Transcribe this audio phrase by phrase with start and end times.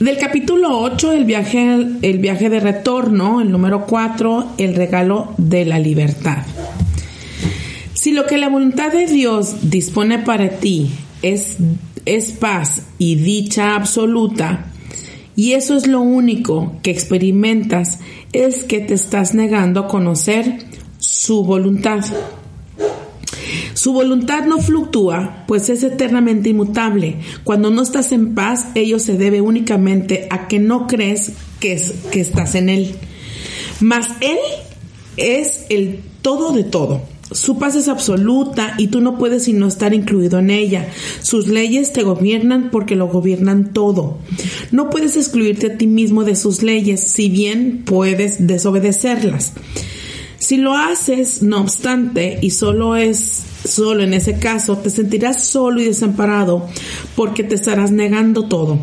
[0.00, 5.66] Del capítulo 8, el viaje, el viaje de retorno, el número 4, el regalo de
[5.66, 6.38] la libertad.
[7.92, 10.90] Si lo que la voluntad de Dios dispone para ti
[11.20, 11.58] es,
[12.06, 14.72] es paz y dicha absoluta,
[15.36, 17.98] y eso es lo único que experimentas,
[18.32, 20.64] es que te estás negando a conocer
[20.96, 22.00] su voluntad.
[23.80, 27.16] Su voluntad no fluctúa, pues es eternamente inmutable.
[27.44, 31.80] Cuando no estás en paz, ello se debe únicamente a que no crees que,
[32.12, 32.94] que estás en Él.
[33.80, 34.36] Mas Él
[35.16, 37.00] es el todo de todo.
[37.32, 40.86] Su paz es absoluta y tú no puedes sino estar incluido en ella.
[41.22, 44.18] Sus leyes te gobiernan porque lo gobiernan todo.
[44.72, 49.54] No puedes excluirte a ti mismo de sus leyes, si bien puedes desobedecerlas.
[50.40, 55.82] Si lo haces, no obstante, y solo es solo en ese caso, te sentirás solo
[55.82, 56.66] y desamparado
[57.14, 58.78] porque te estarás negando todo.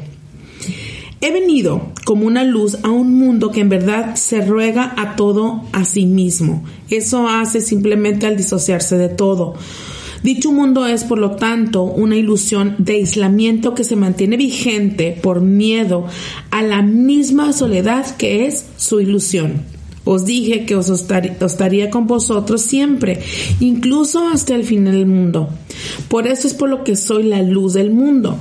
[1.19, 5.63] He venido como una luz a un mundo que en verdad se ruega a todo
[5.71, 6.63] a sí mismo.
[6.91, 9.55] Eso hace simplemente al disociarse de todo.
[10.21, 15.41] Dicho mundo es, por lo tanto, una ilusión de aislamiento que se mantiene vigente por
[15.41, 16.05] miedo
[16.51, 19.76] a la misma soledad que es su ilusión.
[20.07, 23.19] Os dije que os estaría con vosotros siempre,
[23.59, 25.49] incluso hasta el fin del mundo.
[26.07, 28.37] Por eso es por lo que soy la luz del mundo.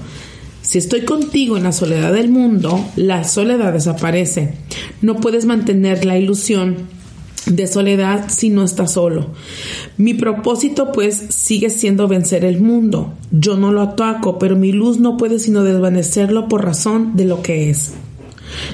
[0.63, 4.55] Si estoy contigo en la soledad del mundo, la soledad desaparece.
[5.03, 6.87] No puedes mantener la ilusión
[7.47, 9.33] de soledad si no estás solo.
[9.97, 13.15] Mi propósito pues sigue siendo vencer el mundo.
[13.33, 17.43] Yo no lo ataco, pero mi luz no puede sino desvanecerlo por razón de lo
[17.43, 17.93] que es.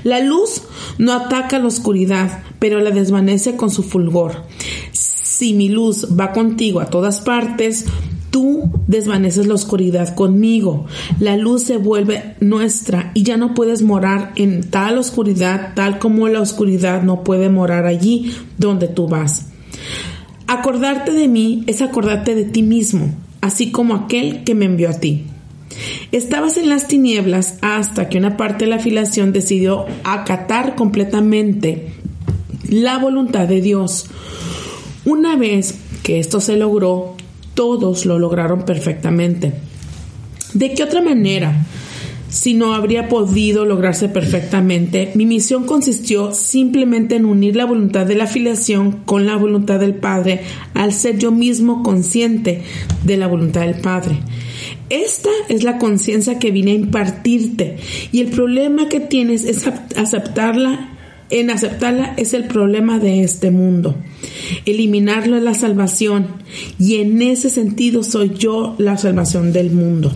[0.05, 0.63] La luz
[0.99, 4.45] no ataca la oscuridad, pero la desvanece con su fulgor.
[4.93, 7.87] Si mi luz va contigo a todas partes,
[8.31, 10.87] tú desvaneces la oscuridad conmigo.
[11.21, 16.27] La luz se vuelve nuestra y ya no puedes morar en tal oscuridad tal como
[16.29, 19.47] la oscuridad no puede morar allí donde tú vas.
[20.49, 24.95] Acordarte de mí es acordarte de ti mismo, así como aquel que me envió a
[24.95, 25.25] ti.
[26.13, 31.89] Estabas en las tinieblas hasta que una parte de la afiliación decidió acatar completamente
[32.69, 34.07] la voluntad de Dios.
[35.05, 37.17] Una vez que esto se logró,
[37.55, 39.53] todos lo lograron perfectamente.
[40.55, 41.67] ¿De qué otra manera?
[42.33, 48.15] Si no habría podido lograrse perfectamente, mi misión consistió simplemente en unir la voluntad de
[48.15, 50.41] la afiliación con la voluntad del Padre
[50.73, 52.63] al ser yo mismo consciente
[53.05, 54.17] de la voluntad del Padre.
[54.93, 57.79] Esta es la conciencia que vine a impartirte
[58.13, 59.67] y el problema que tienes es
[59.97, 60.91] aceptarla.
[61.31, 63.97] En aceptarla es el problema de este mundo.
[64.67, 66.27] Eliminarlo es la salvación
[66.79, 70.13] y en ese sentido soy yo la salvación del mundo.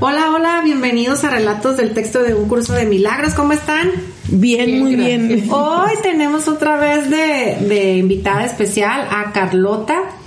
[0.00, 3.34] Hola, hola, bienvenidos a Relatos del Texto de un Curso de Milagros.
[3.34, 3.92] ¿Cómo están?
[4.26, 5.48] Bien, muy bien.
[5.52, 10.17] Hoy tenemos otra vez de, de invitada especial a Carlota.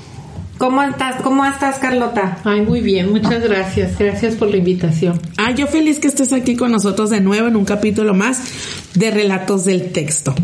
[0.61, 1.23] ¿Cómo estás?
[1.23, 2.38] ¿Cómo estás, Carlota?
[2.44, 3.97] Ay, muy bien, muchas gracias.
[3.97, 5.19] Gracias por la invitación.
[5.38, 8.44] Ah, yo feliz que estés aquí con nosotros de nuevo en un capítulo más
[8.94, 10.35] de Relatos del Texto.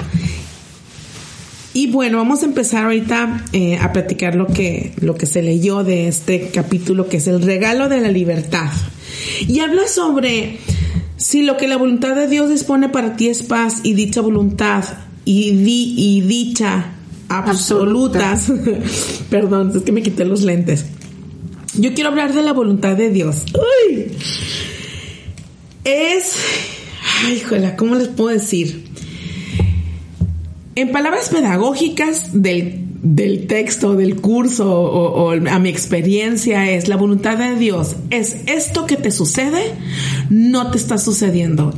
[1.75, 5.83] Y bueno, vamos a empezar ahorita eh, a platicar lo que, lo que se leyó
[5.83, 8.71] de este capítulo, que es el regalo de la libertad.
[9.47, 10.57] Y habla sobre
[11.17, 14.83] si lo que la voluntad de Dios dispone para ti es paz y dicha voluntad
[15.25, 15.51] y,
[15.95, 16.96] y dicha
[17.29, 18.51] absolutas.
[19.29, 20.85] Perdón, es que me quité los lentes.
[21.75, 23.43] Yo quiero hablar de la voluntad de Dios.
[23.53, 24.11] Uy.
[25.83, 26.35] Es.
[27.25, 28.87] Ay, joder, ¿cómo les puedo decir?
[30.75, 37.37] En palabras pedagógicas del, del texto, del curso o, a mi experiencia es la voluntad
[37.37, 37.95] de Dios.
[38.09, 39.73] Es esto que te sucede,
[40.29, 41.73] no te está sucediendo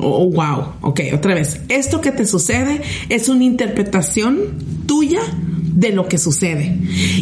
[0.00, 0.74] Oh, wow.
[0.80, 1.60] Ok, otra vez.
[1.68, 4.38] Esto que te sucede es una interpretación
[4.86, 5.20] tuya
[5.74, 6.76] de lo que sucede.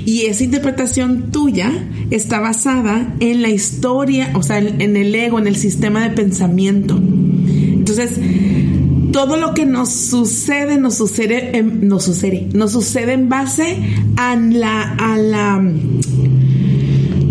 [0.05, 1.71] Y esa interpretación tuya
[2.11, 6.97] está basada en la historia, o sea, en el ego, en el sistema de pensamiento.
[6.97, 8.11] Entonces,
[9.13, 11.63] todo lo que nos sucede nos sucede
[11.99, 13.79] sucede sucede en base
[14.17, 15.63] a la a la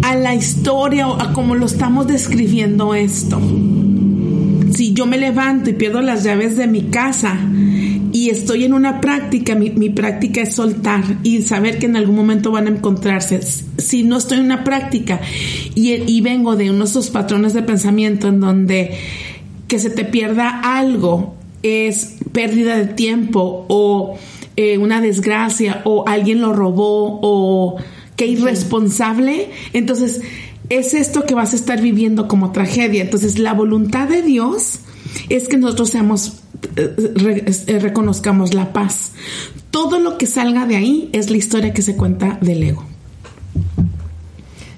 [0.02, 3.40] a la historia o a cómo lo estamos describiendo esto.
[4.78, 7.36] Si yo me levanto y pierdo las llaves de mi casa
[8.12, 12.52] y estoy en una práctica, mi, práctica es soltar y saber que en algún momento
[12.52, 13.42] van a encontrarse.
[13.42, 15.20] Si no estoy en una práctica
[15.74, 18.92] y, y vengo de unos de esos patrones de pensamiento en donde
[19.68, 21.34] que se te pierda algo
[21.64, 24.16] es pérdida de tiempo o
[24.58, 27.78] eh, una desgracia o alguien lo robó o
[28.16, 30.22] qué irresponsable, entonces
[30.70, 33.04] es esto que vas a estar viviendo como tragedia.
[33.04, 34.80] Entonces la voluntad de Dios
[35.30, 36.42] es que nosotros seamos,
[36.76, 39.12] eh, eh, reconozcamos la paz.
[39.72, 42.84] Todo lo que salga de ahí es la historia que se cuenta del ego.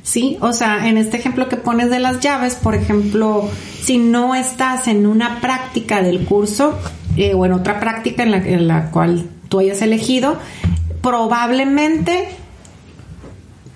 [0.04, 3.48] Sí, o sea, en este ejemplo que pones de las llaves, por ejemplo,
[3.84, 6.80] si no estás en una práctica del curso
[7.16, 10.38] eh, o en otra práctica en la, en la cual tú hayas elegido,
[11.04, 12.28] probablemente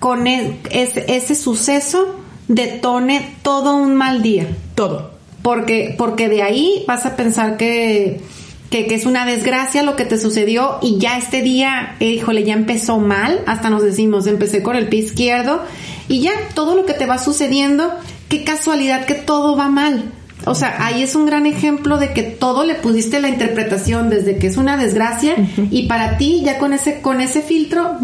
[0.04, 2.16] con e, ese, suceso
[2.46, 4.46] detone todo un mal día.
[4.74, 5.12] Todo.
[5.40, 8.20] Porque, porque de ahí vas a pensar que,
[8.68, 12.52] que, es una desgracia lo que te sucedió y ya este día, eh, híjole, ya
[12.52, 15.62] empezó mal, hasta nos decimos, empecé con el pie izquierdo
[16.06, 17.90] y ya todo lo que te va sucediendo,
[18.28, 20.12] qué casualidad que todo va mal.
[20.44, 24.36] O sea, ahí es un gran ejemplo de que todo le pusiste la interpretación desde
[24.36, 25.34] que es una desgracia
[25.70, 27.98] y para ti ya con ese con ese filtro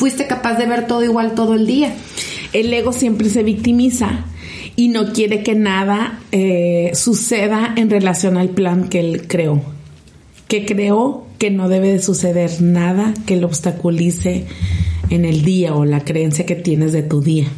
[0.00, 1.94] fuiste capaz de ver todo igual todo el día.
[2.54, 4.24] El ego siempre se victimiza
[4.74, 9.60] y no quiere que nada eh, suceda en relación al plan que él creó.
[10.48, 14.46] Que creó que no debe de suceder nada que lo obstaculice
[15.10, 17.48] en el día o la creencia que tienes de tu día.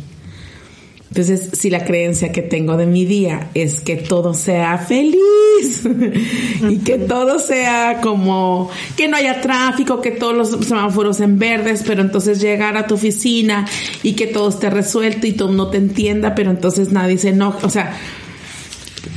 [1.12, 5.87] Entonces, si la creencia que tengo de mi día es que todo sea feliz
[6.70, 11.85] y que todo sea como que no haya tráfico, que todos los semáforos en verdes,
[11.87, 13.69] pero entonces llegar a tu oficina
[14.03, 17.67] y que todo esté resuelto y todo no te entienda, pero entonces nadie se enoja,
[17.67, 17.94] o sea,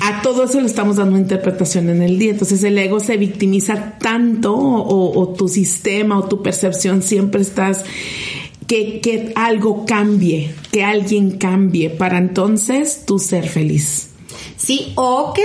[0.02, 2.32] a todo eso le estamos dando interpretación en el día.
[2.32, 7.86] Entonces el ego se victimiza tanto o, o tu sistema o tu percepción siempre estás
[8.68, 14.10] que, que algo cambie, que alguien cambie para entonces tú ser feliz.
[14.58, 15.44] Sí, o que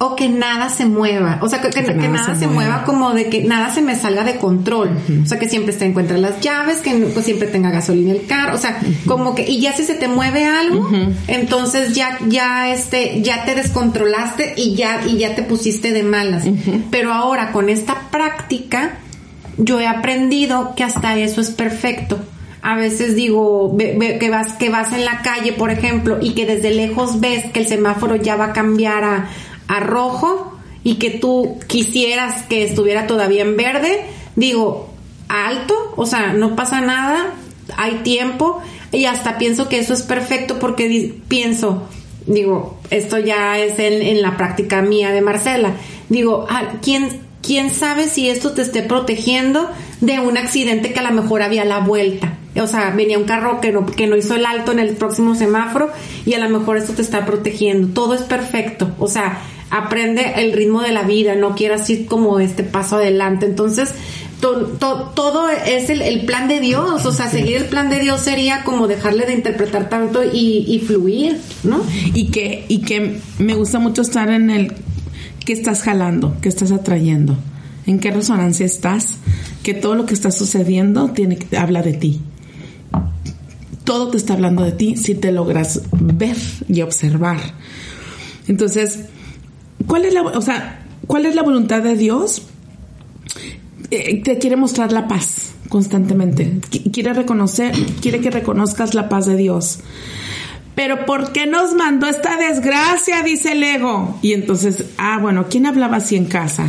[0.00, 2.84] o que nada se mueva, o sea, que, nada, se, mueva.
[2.84, 6.22] como de que nada se me salga de control, o sea, que siempre se encuentren
[6.22, 9.72] las llaves, que pues, siempre tenga gasolina el carro, o sea, como que, y ya
[9.76, 10.88] si se te mueve algo,
[11.26, 16.44] entonces ya, ya, este, ya te descontrolaste y ya, y ya te pusiste de malas,
[16.92, 18.98] pero ahora con esta práctica,
[19.58, 22.18] yo he aprendido que hasta eso es perfecto.
[22.62, 26.70] A veces digo que vas que vas en la calle, por ejemplo, y que desde
[26.70, 29.28] lejos ves que el semáforo ya va a cambiar a,
[29.68, 34.00] a rojo y que tú quisieras que estuviera todavía en verde,
[34.36, 34.88] digo,
[35.28, 37.34] alto, o sea, no pasa nada,
[37.76, 38.62] hay tiempo
[38.92, 41.88] y hasta pienso que eso es perfecto porque pienso,
[42.26, 45.72] digo, esto ya es en, en la práctica mía de Marcela,
[46.08, 49.70] digo, ah, ¿quién, quién sabe si esto te esté protegiendo
[50.02, 52.34] de un accidente que a lo mejor había a la vuelta.
[52.60, 55.34] O sea, venía un carro que no, que no hizo el alto en el próximo
[55.34, 55.90] semáforo
[56.26, 57.88] y a lo mejor esto te está protegiendo.
[57.94, 58.90] Todo es perfecto.
[58.98, 59.40] O sea,
[59.70, 63.46] aprende el ritmo de la vida, no quieras ir como este paso adelante.
[63.46, 63.94] Entonces,
[64.40, 68.86] todo es el, plan de Dios, o sea, seguir el plan de Dios sería como
[68.88, 71.82] dejarle de interpretar tanto y, y fluir, ¿no?
[72.12, 74.74] Y que, y que me gusta mucho estar en el
[75.48, 76.36] ¿Qué estás jalando?
[76.42, 77.34] ¿Qué estás atrayendo?
[77.86, 79.16] ¿En qué resonancia estás?
[79.62, 82.20] Que todo lo que está sucediendo tiene, habla de ti.
[83.82, 86.36] Todo te está hablando de ti si te logras ver
[86.68, 87.38] y observar.
[88.46, 89.06] Entonces,
[89.86, 92.42] ¿cuál es la, o sea, ¿cuál es la voluntad de Dios?
[93.90, 96.60] Eh, te quiere mostrar la paz constantemente.
[96.92, 99.78] Quiere reconocer, quiere que reconozcas la paz de Dios
[100.78, 103.24] pero ¿por qué nos mandó esta desgracia?
[103.24, 104.16] Dice el ego.
[104.22, 106.68] Y entonces, ah, bueno, ¿quién hablaba así en casa?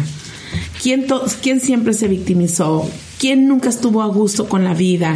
[0.82, 1.06] ¿Quién,
[1.44, 2.89] ¿Quién siempre se victimizó?
[3.20, 5.16] ¿Quién nunca estuvo a gusto con la vida?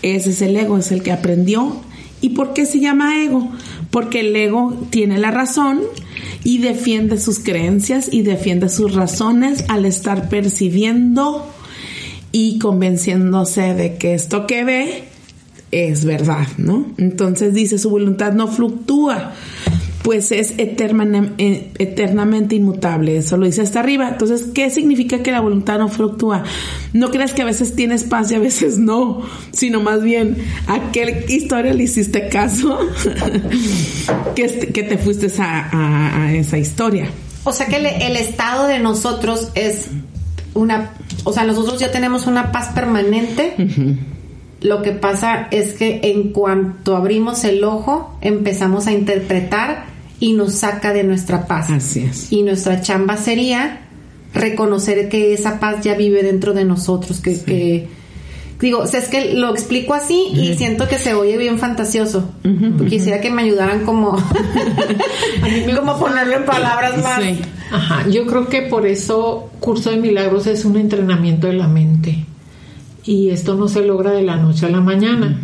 [0.00, 1.82] Ese es el ego, es el que aprendió.
[2.22, 3.52] ¿Y por qué se llama ego?
[3.90, 5.82] Porque el ego tiene la razón
[6.42, 11.46] y defiende sus creencias y defiende sus razones al estar percibiendo
[12.32, 15.11] y convenciéndose de que esto que ve
[15.72, 16.86] es verdad, ¿no?
[16.98, 19.32] Entonces dice, su voluntad no fluctúa,
[20.02, 24.10] pues es eternamente, eternamente inmutable, eso lo dice hasta arriba.
[24.10, 26.44] Entonces, ¿qué significa que la voluntad no fluctúa?
[26.92, 30.36] No creas que a veces tienes paz y a veces no, sino más bien
[30.66, 32.78] a qué historia le hiciste caso
[34.36, 37.08] que, que te fuiste a, a esa historia.
[37.44, 39.88] O sea que el, el estado de nosotros es
[40.54, 40.92] una,
[41.24, 43.54] o sea, nosotros ya tenemos una paz permanente.
[44.62, 49.86] Lo que pasa es que en cuanto abrimos el ojo, empezamos a interpretar
[50.20, 51.68] y nos saca de nuestra paz.
[51.70, 52.32] Así es.
[52.32, 53.80] Y nuestra chamba sería
[54.32, 57.88] reconocer que esa paz ya vive dentro de nosotros, que, que
[58.60, 62.30] digo, o sea, es que lo explico así y siento que se oye bien fantasioso.
[62.88, 64.16] Quisiera que me ayudaran como,
[65.76, 67.20] como ponerlo en palabras más.
[67.20, 67.40] Sí.
[67.72, 72.26] Ajá, yo creo que por eso Curso de Milagros es un entrenamiento de la mente.
[73.04, 75.40] Y esto no se logra de la noche a la mañana.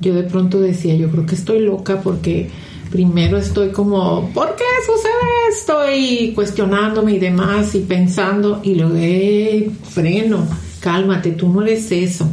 [0.00, 2.50] Yo de pronto decía, yo creo que estoy loca porque
[2.90, 5.12] primero estoy como, ¿por qué sucede
[5.50, 5.78] esto?
[5.94, 10.46] Y cuestionándome y demás y pensando y luego, eh, freno,
[10.80, 12.28] cálmate, tú no eres eso.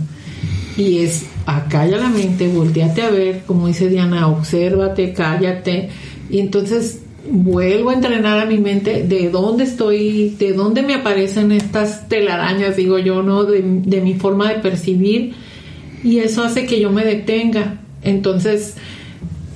[0.76, 5.90] Y es, acalla la mente, volteate a ver, como dice Diana, obsérvate, cállate.
[6.30, 11.52] Y entonces vuelvo a entrenar a mi mente de dónde estoy, de dónde me aparecen
[11.52, 13.44] estas telarañas, digo yo, ¿no?
[13.46, 15.34] De, de mi forma de percibir.
[16.04, 17.80] Y eso hace que yo me detenga.
[18.02, 18.76] Entonces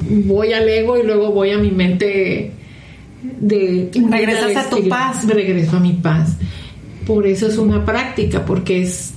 [0.10, 2.52] voy al ego y luego voy a mi mente
[3.40, 3.92] de...
[4.10, 5.28] Regresas a tu paz.
[5.28, 6.38] Regreso a mi paz.
[7.06, 9.14] Por eso es una práctica, porque es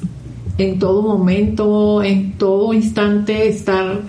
[0.58, 4.00] en todo momento, en todo instante estar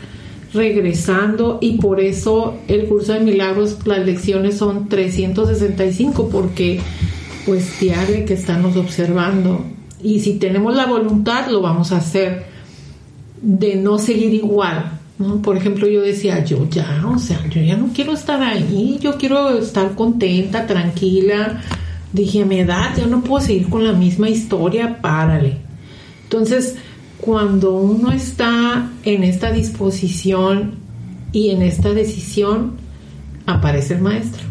[0.54, 6.82] regresando y por eso el curso de milagros, las lecciones son 365 porque
[7.46, 9.64] pues diario que estarnos observando
[10.04, 12.46] y si tenemos la voluntad lo vamos a hacer
[13.42, 15.00] de no seguir igual.
[15.18, 15.42] ¿no?
[15.42, 19.18] Por ejemplo, yo decía, yo ya, o sea, yo ya no quiero estar ahí, yo
[19.18, 21.62] quiero estar contenta, tranquila.
[22.12, 25.58] Dije, a mi edad, yo no puedo seguir con la misma historia, párale.
[26.24, 26.76] Entonces,
[27.22, 30.74] cuando uno está en esta disposición
[31.32, 32.74] y en esta decisión,
[33.46, 34.44] aparece el maestro.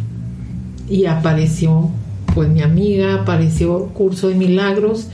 [0.89, 1.91] Y apareció,
[2.33, 5.09] pues, mi amiga, apareció curso de milagros.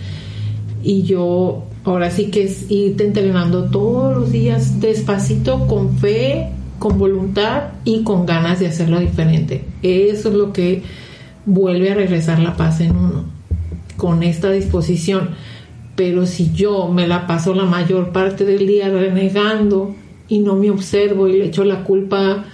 [0.83, 6.99] Y yo, ahora sí que es irte entrenando todos los días, despacito, con fe, con
[6.99, 9.65] voluntad y con ganas de hacerlo diferente.
[9.83, 10.83] Eso es lo que
[11.47, 13.25] vuelve a regresar la paz en uno,
[13.97, 15.31] con esta disposición
[15.97, 19.95] pero si yo me la paso la mayor parte del día renegando
[20.29, 22.45] y no me observo y le echo la culpa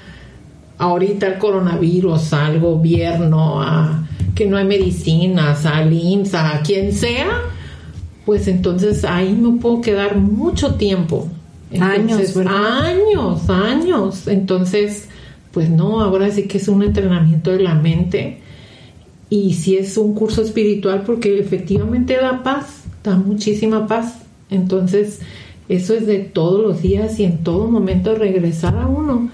[0.79, 7.41] ahorita al coronavirus, al gobierno, a que no hay medicinas, al IMSS, a quien sea,
[8.25, 11.29] pues entonces ahí me puedo quedar mucho tiempo.
[11.79, 12.87] Años, ¿verdad?
[12.87, 14.29] Años, años.
[14.29, 15.09] Entonces,
[15.53, 18.39] pues no, ahora sí que es un entrenamiento de la mente
[19.31, 24.23] y si es un curso espiritual porque efectivamente da paz da muchísima paz.
[24.51, 25.21] Entonces,
[25.69, 29.31] eso es de todos los días y en todo momento regresar a uno.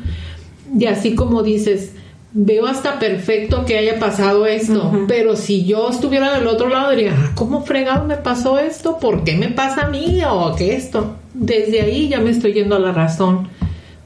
[0.78, 1.92] Y así como dices,
[2.32, 7.14] veo hasta perfecto que haya pasado esto, pero si yo estuviera del otro lado diría,
[7.16, 8.98] ah, ¿cómo fregado me pasó esto?
[8.98, 11.16] ¿Por qué me pasa a mí o qué esto?
[11.34, 13.48] Desde ahí ya me estoy yendo a la razón,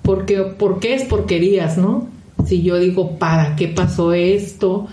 [0.02, 2.08] porque ¿por qué es porquerías, no?
[2.46, 4.86] Si yo digo, ¿para qué pasó esto?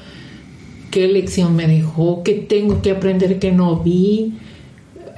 [0.92, 2.24] ¿Qué lección me dejó?
[2.24, 4.34] ¿Qué tengo que aprender que no vi?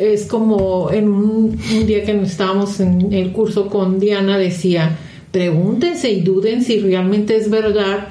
[0.01, 4.97] Es como en un, día que estábamos en el curso con Diana decía,
[5.31, 8.07] pregúntense y duden si realmente es verdad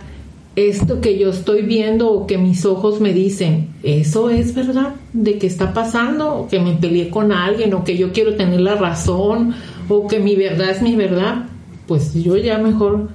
[0.55, 5.39] esto que yo estoy viendo o que mis ojos me dicen, eso es verdad de
[5.39, 8.77] que está pasando o que me peleé con alguien o que yo quiero tener la
[8.77, 9.55] razón
[9.89, 11.47] o que mi verdad es mi verdad,
[11.89, 13.09] pues yo ya mejor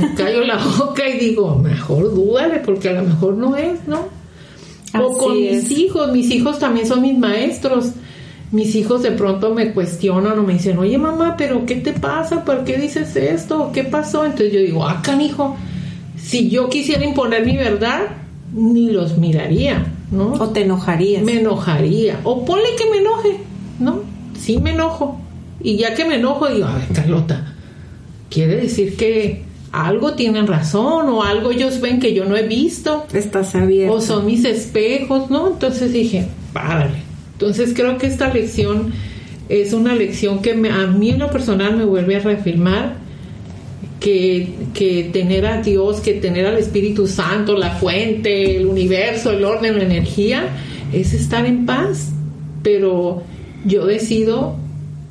[0.00, 4.20] me callo la boca y digo, mejor dúdale porque a lo mejor no es, ¿no?
[4.98, 7.92] o con mis hijos, mis hijos también son mis maestros.
[8.52, 12.44] Mis hijos de pronto me cuestionan o me dicen, oye mamá, pero ¿qué te pasa?
[12.44, 13.70] ¿Por qué dices esto?
[13.72, 14.24] ¿Qué pasó?
[14.24, 15.56] Entonces yo digo, ah, canijo,
[16.16, 18.08] si yo quisiera imponer mi verdad,
[18.52, 20.32] ni los miraría, ¿no?
[20.32, 21.22] O te enojarías.
[21.22, 22.20] Me enojaría.
[22.24, 23.36] O ponle que me enoje,
[23.78, 24.00] ¿no?
[24.38, 25.20] Sí me enojo.
[25.62, 27.54] Y ya que me enojo, digo, a ver, Carlota,
[28.28, 33.06] quiere decir que algo tienen razón o algo ellos ven que yo no he visto.
[33.12, 33.94] Estás abierto.
[33.94, 35.48] O son mis espejos, ¿no?
[35.48, 37.09] Entonces dije, párale.
[37.40, 38.92] Entonces creo que esta lección
[39.48, 42.96] es una lección que a mí en lo personal me vuelve a reafirmar
[43.98, 49.42] que, que tener a Dios, que tener al Espíritu Santo, la fuente, el universo, el
[49.44, 50.48] orden, la energía,
[50.92, 52.10] es estar en paz.
[52.62, 53.22] Pero
[53.64, 54.56] yo decido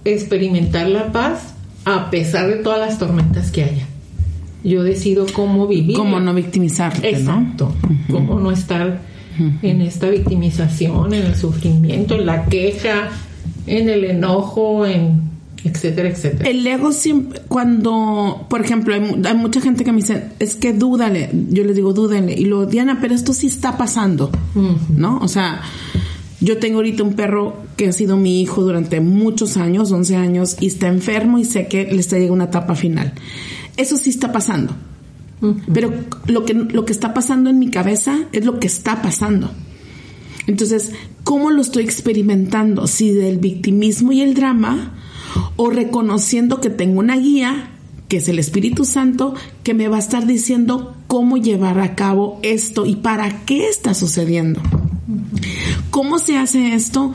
[0.06, 1.56] experimentar la paz
[1.86, 3.88] a pesar de todas las tormentas que haya
[4.64, 5.96] yo decido cómo vivir.
[5.96, 7.74] Cómo no victimizarte, Exacto.
[8.12, 9.00] Cómo no estar
[9.62, 13.10] en esta victimización, en el sufrimiento, en la queja,
[13.68, 15.30] en el enojo, en
[15.64, 16.50] etcétera, etcétera.
[16.50, 21.30] El ego siempre, cuando, por ejemplo, hay, mucha gente que me dice, es que dúdale,
[21.50, 24.32] yo les digo, dúdenle, y lo, Diana, pero esto sí está pasando,
[24.96, 25.20] ¿no?
[25.20, 25.62] O sea,
[26.42, 30.58] yo tengo ahorita un perro que ha sido mi hijo durante muchos años, 11 años,
[30.60, 33.14] y está enfermo y sé que le está llegando una etapa final.
[33.78, 34.74] Eso sí está pasando.
[35.74, 35.94] Pero
[36.28, 39.50] lo que, lo que está pasando en mi cabeza es lo que está pasando.
[40.48, 40.92] Entonces,
[41.24, 42.88] ¿cómo lo estoy experimentando?
[42.88, 44.96] Si del victimismo y el drama
[45.56, 47.72] o reconociendo que tengo una guía,
[48.08, 52.40] que es el Espíritu Santo, que me va a estar diciendo cómo llevar a cabo
[52.42, 54.62] esto y para qué está sucediendo.
[55.92, 57.14] ¿Cómo se hace esto?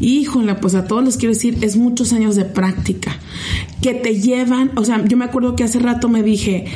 [0.00, 3.16] Híjole, pues a todos les quiero decir, es muchos años de práctica
[3.80, 6.66] que te llevan, o sea, yo me acuerdo que hace rato me dije,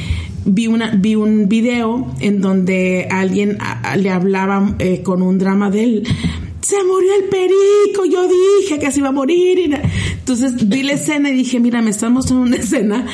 [0.45, 3.59] vi una vi un video en donde alguien
[3.97, 6.07] le hablaba eh, con un drama de él
[6.69, 9.81] se murió el perico, yo dije que se iba a morir.
[10.13, 13.07] Entonces vi la escena y dije, mira, me están mostrando una escena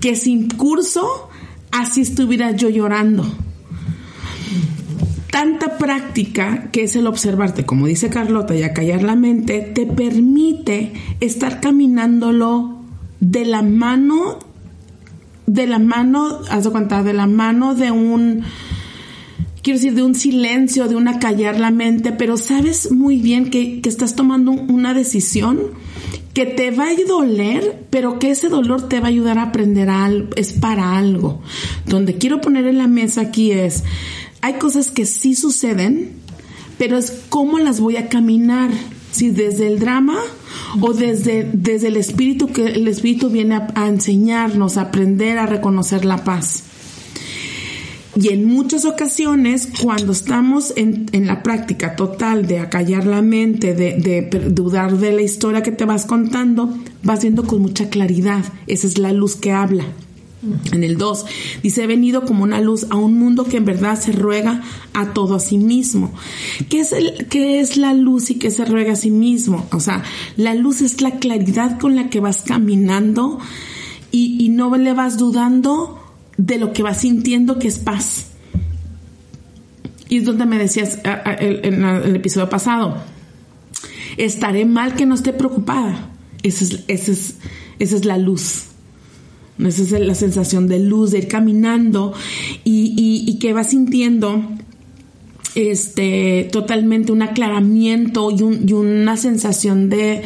[0.00, 1.28] que sin curso,
[1.72, 3.22] así estuviera yo llorando.
[5.30, 10.94] Tanta práctica que es el observarte, como dice Carlota, y acallar la mente, te permite
[11.20, 12.78] estar caminándolo
[13.20, 14.38] de la mano,
[15.46, 18.44] de la mano, haz de cuenta, de la mano de un
[19.66, 23.80] quiero decir, de un silencio, de una callar la mente, pero sabes muy bien que,
[23.84, 25.58] estás tomando una decisión
[26.34, 29.90] que te va a doler, pero que ese dolor te va a ayudar a aprender
[29.90, 31.42] algo, es para algo.
[31.84, 33.82] Donde quiero poner en la mesa aquí es,
[34.40, 36.12] hay cosas que sí suceden,
[36.78, 38.70] pero es cómo las voy a caminar,
[39.10, 40.18] si desde el drama
[40.80, 45.46] o desde, desde el espíritu que el espíritu viene a, a enseñarnos, a aprender a
[45.46, 46.64] reconocer la paz.
[48.18, 54.22] Y en muchas ocasiones, cuando estamos en, la práctica total de acallar la mente, de,
[54.50, 58.42] dudar de la historia que te vas contando, vas viendo con mucha claridad.
[58.66, 59.84] Esa es la luz que habla.
[60.72, 61.26] En el 2
[61.62, 64.62] dice, he venido como una luz a un mundo que en verdad se ruega
[64.92, 66.12] a todo a sí mismo.
[66.68, 69.66] ¿Qué es, el, qué es la luz y qué se ruega a sí mismo?
[69.72, 70.02] O sea,
[70.36, 73.38] la luz es la claridad con la que vas caminando
[74.10, 76.00] y, y no le vas dudando
[76.36, 78.26] de lo que vas sintiendo que es paz.
[80.08, 83.02] Y es donde me decías en el episodio pasado,
[84.16, 86.10] estaré mal que no esté preocupada.
[86.42, 87.34] Esa es, es,
[87.78, 88.66] esa es la luz.
[89.58, 92.12] Esa es la sensación de luz, de ir caminando
[92.64, 94.42] y, y, que vas sintiendo
[95.54, 98.36] este, totalmente un aclaramiento y,
[98.68, 100.22] y una sensación de,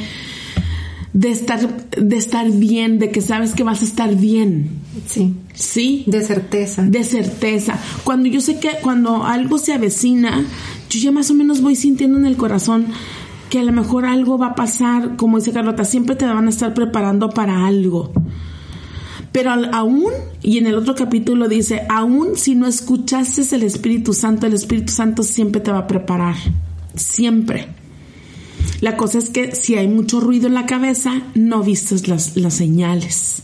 [1.12, 4.71] de, estar, de estar bien, de que sabes que vas a estar bien.
[5.07, 5.35] Sí.
[5.55, 6.05] Sí.
[6.07, 6.83] De certeza.
[6.83, 7.79] De certeza.
[8.05, 10.45] Cuando yo sé que cuando algo se avecina,
[10.88, 12.87] yo ya más o menos voy sintiendo en el corazón
[13.51, 16.51] que a lo mejor algo va a pasar, como dice Carlota, siempre te van a
[16.51, 18.12] estar preparando para algo.
[19.33, 20.12] Pero aún,
[20.43, 24.93] y en el otro capítulo dice, aún si no escuchases el Espíritu Santo, el Espíritu
[24.93, 26.35] Santo siempre te va a preparar.
[26.97, 27.69] Siempre.
[28.81, 32.55] La cosa es que si hay mucho ruido en la cabeza, no vistes las, las
[32.55, 33.43] señales.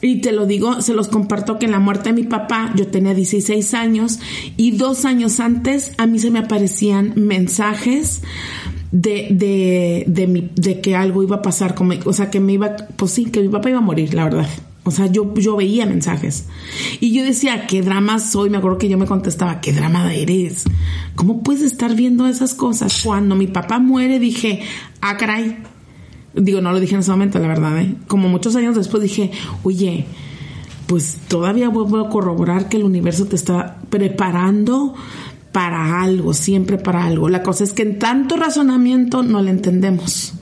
[0.00, 2.86] Y te lo digo, se los comparto que en la muerte de mi papá yo
[2.86, 4.20] tenía 16 años
[4.56, 8.22] y dos años antes a mí se me aparecían mensajes
[8.92, 12.52] de, de, de, mi, de que algo iba a pasar, como, o sea, que me
[12.52, 14.48] iba, pues sí, que mi papá iba a morir, la verdad.
[14.84, 16.46] O sea, yo, yo veía mensajes.
[17.00, 18.48] Y yo decía, ¿qué drama soy?
[18.48, 20.64] Me acuerdo que yo me contestaba, ¿qué drama eres?
[21.14, 23.02] ¿Cómo puedes estar viendo esas cosas?
[23.04, 24.62] Cuando mi papá muere dije,
[25.02, 25.58] ah, caray,
[26.34, 27.94] Digo, no lo dije en ese momento, la verdad, ¿eh?
[28.06, 29.30] Como muchos años después dije,
[29.64, 30.06] oye,
[30.86, 34.94] pues todavía vuelvo a corroborar que el universo te está preparando
[35.52, 37.28] para algo, siempre para algo.
[37.28, 40.34] La cosa es que en tanto razonamiento no lo entendemos.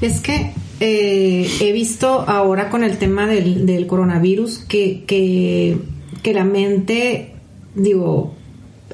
[0.00, 7.32] Es que eh, he visto ahora con el tema del, coronavirus que, que, la mente,
[7.74, 8.34] digo,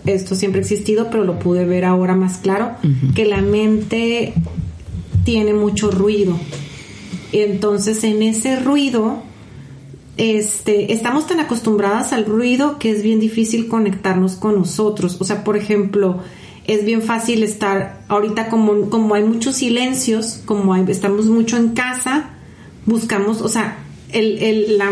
[0.04, 2.72] esto siempre ha existido, pero lo pude ver ahora más claro,
[3.14, 4.34] que la mente
[5.24, 6.38] tiene mucho ruido.
[7.32, 9.22] Entonces, en ese ruido,
[10.16, 15.16] este, estamos tan acostumbradas al ruido que es bien difícil conectarnos con nosotros.
[15.20, 16.20] O sea, por ejemplo,
[16.66, 22.30] es bien fácil estar, ahorita como, como hay muchos silencios, como estamos mucho en casa,
[22.86, 23.78] buscamos, o sea,
[24.12, 24.82] el,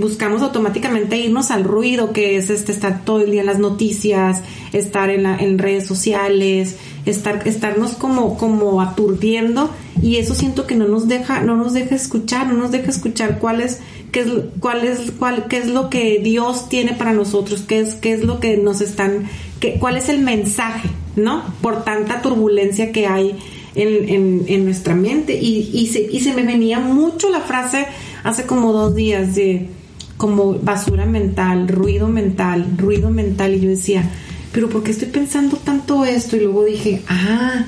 [0.00, 4.42] buscamos automáticamente irnos al ruido que es este estar todo el día en las noticias,
[4.72, 9.70] estar en, la, en redes sociales, estar, estarnos como, como aturdiendo
[10.02, 13.38] y eso siento que no nos deja, no nos deja escuchar, no nos deja escuchar
[13.38, 13.80] cuál es,
[14.12, 14.28] qué es,
[14.60, 18.24] cuál es, cuál, qué es lo que Dios tiene para nosotros, qué es, qué es
[18.24, 19.28] lo que nos están,
[19.60, 21.44] qué, cuál es el mensaje, ¿no?
[21.60, 23.36] Por tanta turbulencia que hay
[23.74, 25.38] en, nuestra mente.
[25.40, 27.86] Y, y, se, y se me venía mucho la frase
[28.24, 29.68] hace como dos días de
[30.16, 33.54] como basura mental, ruido mental, ruido mental.
[33.54, 34.10] Y yo decía,
[34.52, 36.36] pero ¿por qué estoy pensando tanto esto?
[36.36, 37.64] Y luego dije, ah,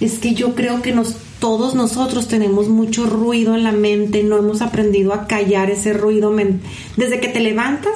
[0.00, 4.38] es que yo creo que nos, todos nosotros tenemos mucho ruido en la mente, no
[4.38, 6.32] hemos aprendido a callar ese ruido.
[6.96, 7.94] Desde que te levantas,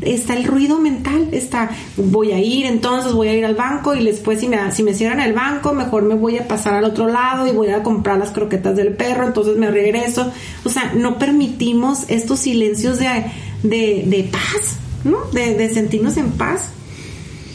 [0.00, 4.04] está el ruido mental, está, voy a ir, entonces voy a ir al banco y
[4.04, 7.06] después si me, si me cierran el banco, mejor me voy a pasar al otro
[7.06, 10.30] lado y voy a comprar las croquetas del perro, entonces me regreso.
[10.64, 13.30] O sea, no permitimos estos silencios de,
[13.62, 15.18] de, paz, ¿no?
[15.32, 16.70] De, de, sentirnos en paz.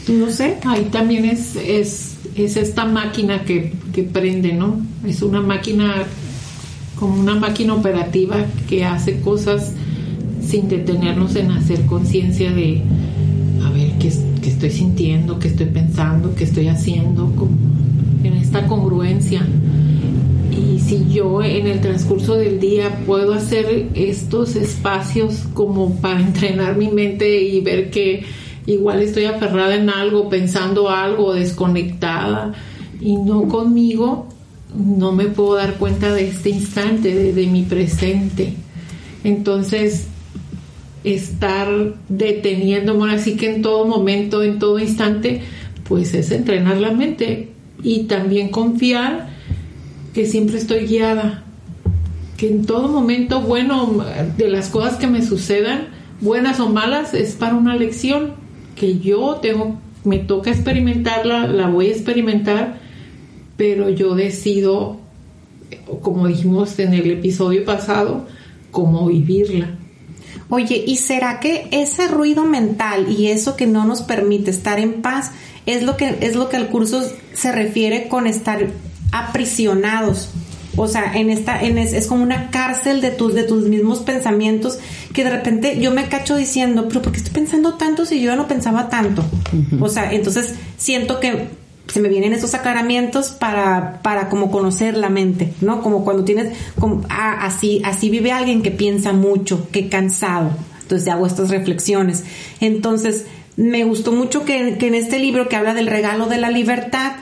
[0.08, 0.56] No sé.
[0.64, 2.09] Ahí también es, es,
[2.44, 4.80] es esta máquina que, que prende, ¿no?
[5.06, 6.06] Es una máquina
[7.00, 8.36] como una máquina operativa
[8.68, 9.72] que hace cosas
[10.46, 12.82] sin detenernos en hacer conciencia de,
[13.64, 14.08] a ver, ¿qué,
[14.48, 17.52] estoy sintiendo, qué estoy pensando, qué estoy haciendo, como
[18.22, 19.46] en esta congruencia.
[20.50, 26.76] Y si yo en el transcurso del día puedo hacer estos espacios como para entrenar
[26.76, 28.24] mi mente y ver que
[28.72, 32.52] igual estoy aferrada en algo, pensando algo, desconectada
[33.00, 34.28] y no conmigo,
[34.74, 38.54] no me puedo dar cuenta de este instante, de, mi presente.
[39.24, 40.06] Entonces,
[41.02, 41.68] estar
[42.08, 45.42] deteniéndome así que en todo momento, en todo instante,
[45.84, 47.50] pues es entrenar la mente
[47.82, 49.30] y también confiar
[50.14, 51.44] que siempre estoy guiada,
[52.36, 54.04] que en todo momento, bueno,
[54.36, 55.88] de las cosas que me sucedan,
[56.20, 58.34] buenas o malas, es para una lección
[58.80, 62.78] que yo tengo, me toca experimentarla, la voy a experimentar,
[63.58, 64.98] pero yo decido,
[66.00, 68.26] como dijimos en el episodio pasado,
[68.70, 69.76] cómo vivirla.
[70.48, 75.02] Oye, ¿y será que ese ruido mental y eso que no nos permite estar en
[75.02, 75.32] paz
[75.66, 77.02] es lo que es lo que el curso
[77.34, 78.66] se refiere con estar
[79.12, 80.30] aprisionados?
[80.82, 84.78] O sea, en esta, en es, como una cárcel de tus, de tus mismos pensamientos
[85.12, 88.34] que de repente yo me cacho diciendo, pero ¿por qué estoy pensando tanto si yo
[88.34, 89.22] no pensaba tanto?
[89.78, 91.48] O sea, entonces siento que
[91.86, 95.82] se me vienen esos aclaramientos para, para como conocer la mente, ¿no?
[95.82, 100.50] Como cuando tienes, como, ah, así, así vive alguien que piensa mucho, que cansado.
[100.80, 102.24] Entonces hago estas reflexiones.
[102.60, 107.16] Entonces, me gustó mucho que, en este libro que habla del regalo de la libertad,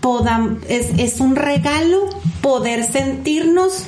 [0.00, 2.08] podam, es, es un regalo
[2.48, 3.84] poder sentirnos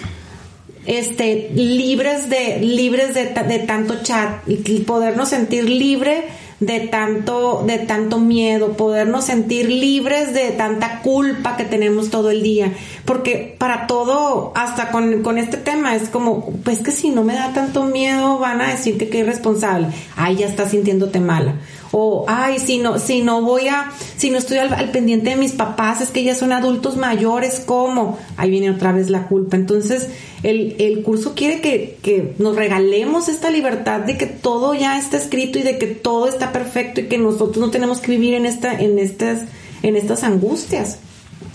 [0.85, 6.25] este, libres de, libres de, de tanto chat y podernos sentir libre
[6.61, 12.43] de tanto, de tanto miedo, podernos sentir libres de tanta culpa que tenemos todo el
[12.43, 12.75] día.
[13.11, 17.35] Porque para todo, hasta con, con este tema, es como, pues que si no me
[17.35, 19.89] da tanto miedo, van a decirte que irresponsable.
[20.15, 21.57] Ay, ya estás sintiéndote mala.
[21.91, 25.51] O, ay, si no, si no voy a, si no estoy al, pendiente de mis
[25.51, 28.17] papás, es que ya son adultos mayores, ¿cómo?
[28.37, 29.57] Ahí viene otra vez la culpa.
[29.57, 30.11] Entonces,
[30.45, 35.63] el, curso quiere que, nos regalemos esta libertad de que todo ya está escrito y
[35.63, 39.01] de que todo está perfecto y que nosotros no tenemos que vivir en, esta, en,
[39.01, 39.47] estas,
[39.83, 41.01] en estas angustias.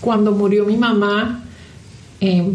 [0.02, 1.44] Cuando murió mi mamá,
[2.20, 2.54] eh,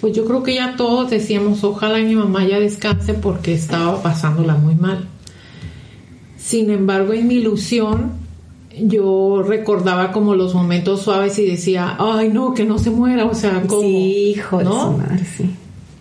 [0.00, 4.54] pues yo creo que ya todos decíamos, ojalá mi mamá ya descanse porque estaba pasándola
[4.54, 5.06] muy mal.
[6.38, 8.12] Sin embargo, en mi ilusión,
[8.78, 13.34] yo recordaba como los momentos suaves y decía, ay no, que no se muera, o
[13.34, 13.82] sea, como...
[13.82, 14.98] Sí, hijo ¿no?
[15.36, 15.50] sí.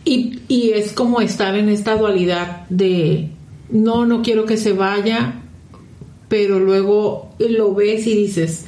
[0.06, 3.30] Y, y es como estar en esta dualidad de
[3.70, 5.42] no, no quiero que se vaya,
[6.30, 8.66] pero luego lo ves y dices,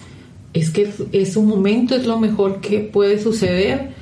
[0.54, 4.01] es que es un momento, es lo mejor que puede suceder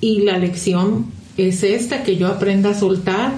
[0.00, 3.32] y la lección es esta, que yo aprenda a soltar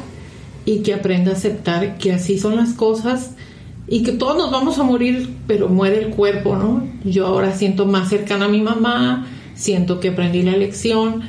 [0.65, 3.31] y que aprenda a aceptar que así son las cosas
[3.89, 6.87] y que todos nos vamos a morir, pero muere el cuerpo, ¿no?
[7.05, 11.23] Yo ahora siento más cercana a mi mamá, siento que aprendí la lección,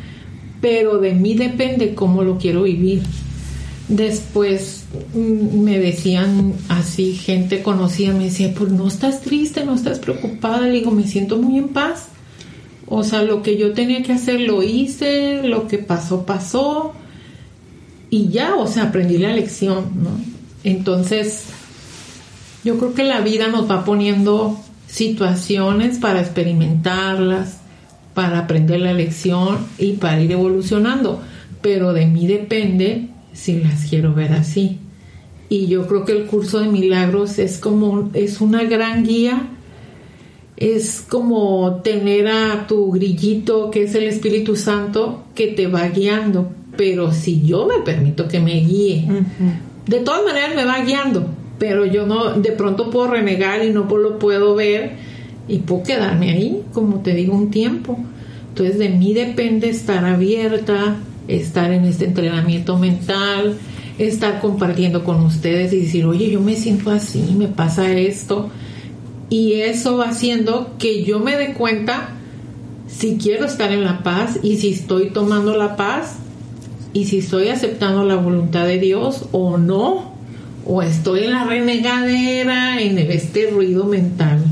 [0.61, 3.01] pero de mí depende cómo lo quiero vivir.
[3.89, 9.99] Después mm, me decían así, gente conocida me decía, pues no estás triste, no estás
[9.99, 10.61] preocupada.
[10.61, 12.07] Le digo, me siento muy en paz.
[12.87, 16.93] O sea, lo que yo tenía que hacer lo hice, lo que pasó, pasó.
[18.09, 20.11] Y ya, o sea, aprendí la lección, ¿no?
[20.63, 21.45] Entonces,
[22.63, 27.57] yo creo que la vida nos va poniendo situaciones para experimentarlas,
[28.13, 31.21] para aprender la lección y para ir evolucionando.
[31.61, 34.79] Pero de mí depende si las quiero ver así.
[35.49, 39.49] Y yo creo que el curso de milagros es como es una gran guía.
[40.63, 46.51] Es como tener a tu grillito que es el Espíritu Santo que te va guiando.
[46.77, 49.05] Pero si yo me permito que me guíe,
[49.85, 51.27] de todas maneras me va guiando.
[51.59, 54.93] Pero yo no, de pronto puedo renegar y no lo puedo ver
[55.47, 57.97] y puedo quedarme ahí, como te digo, un tiempo.
[58.49, 60.95] Entonces de mí depende estar abierta,
[61.27, 63.57] estar en este entrenamiento mental,
[63.97, 68.49] estar compartiendo con ustedes y decir, oye, yo me siento así, me pasa esto.
[69.33, 72.09] Y eso va haciendo que yo me dé cuenta
[72.87, 76.17] si quiero estar en la paz y si estoy tomando la paz
[76.93, 80.13] y si estoy aceptando la voluntad de Dios o no,
[80.67, 84.45] o estoy en la renegadera, en este ruido mental,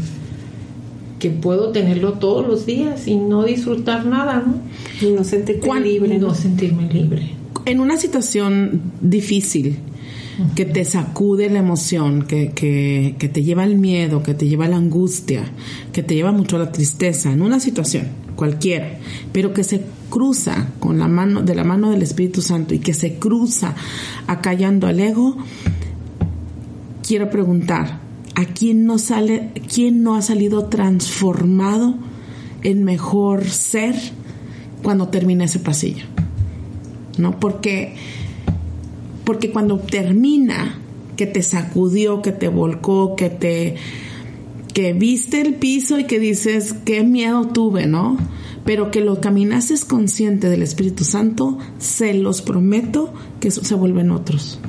[1.19, 4.55] que puedo tenerlo todos los días y no disfrutar nada, ¿no?
[5.07, 6.17] Y no sentirme libre.
[6.17, 7.35] No sentirme libre.
[7.65, 9.77] En una situación difícil,
[10.55, 14.67] que te sacude la emoción, que, que, que, te lleva al miedo, que te lleva
[14.67, 15.43] la angustia,
[15.93, 18.97] que te lleva mucho a la tristeza, en una situación cualquiera,
[19.31, 22.93] pero que se cruza con la mano, de la mano del Espíritu Santo y que
[22.93, 23.75] se cruza
[24.27, 25.37] acallando al ego,
[27.05, 27.99] quiero preguntar,
[28.35, 31.95] ¿a quién no sale, quién no ha salido transformado
[32.63, 33.95] en mejor ser
[34.81, 36.05] cuando termina ese pasillo?
[37.17, 37.39] ¿No?
[37.39, 37.95] Porque
[39.31, 40.77] porque cuando termina,
[41.15, 43.75] que te sacudió, que te volcó, que te
[44.73, 48.17] que viste el piso y que dices, qué miedo tuve, ¿no?
[48.65, 54.59] Pero que lo caminases consciente del Espíritu Santo, se los prometo que se vuelven otros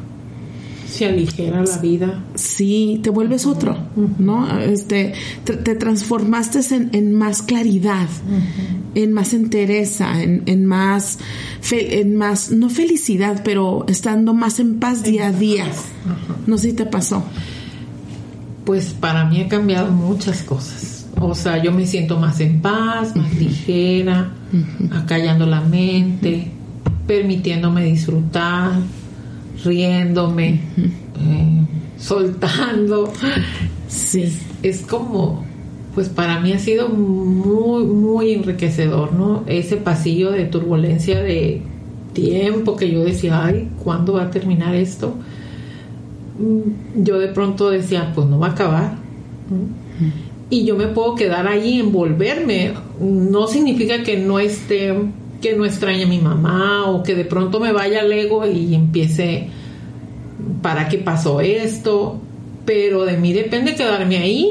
[0.92, 2.22] se aligera la vida.
[2.34, 3.76] Sí, te vuelves otro,
[4.18, 4.58] ¿no?
[4.58, 6.60] Este, te, transformaste
[6.92, 8.08] en, más claridad,
[8.94, 11.18] en más entereza, en, más,
[11.70, 15.66] en más, no felicidad, pero estando más en paz día a día.
[16.46, 17.24] No sé si te pasó.
[18.64, 21.06] Pues para mí ha cambiado muchas cosas.
[21.20, 24.32] O sea, yo me siento más en paz, más ligera,
[24.92, 26.50] acallando la mente,
[27.06, 28.72] permitiéndome disfrutar
[29.64, 30.60] riéndome,
[31.18, 31.66] eh,
[31.98, 33.12] soltando.
[33.88, 34.32] Sí.
[34.62, 35.44] Es, como,
[35.94, 39.44] pues para mí ha sido muy, muy enriquecedor, ¿no?
[39.46, 41.62] Ese pasillo de turbulencia de
[42.12, 45.14] tiempo que yo decía, ay, ¿cuándo va a terminar esto?
[46.38, 48.96] Mm, yo de pronto decía, pues no va a acabar.
[50.48, 52.72] Y yo me puedo quedar ahí, envolverme.
[53.00, 54.94] No significa que no esté
[55.42, 58.74] que no extrañe a mi mamá o que de pronto me vaya al ego y
[58.74, 59.48] empiece,
[60.62, 62.18] ¿para qué pasó esto?
[62.64, 64.48] Pero de mí depende quedarme ahí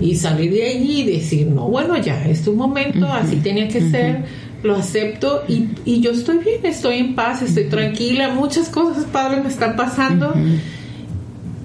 [0.00, 3.90] y salir de allí y decir, no, bueno, ya, es un momento, así tenía que
[3.90, 4.24] ser,
[4.62, 9.42] lo acepto y, y, yo estoy bien, estoy en paz, estoy tranquila, muchas cosas, Padre,
[9.42, 10.32] me están pasando.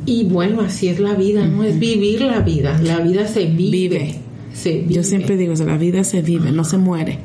[0.08, 1.64] Y bueno, así es la vida, ¿no?
[1.64, 4.25] Es vivir la vida, la vida se vive.
[4.88, 7.20] Yo siempre digo, la vida se vive, no se muere.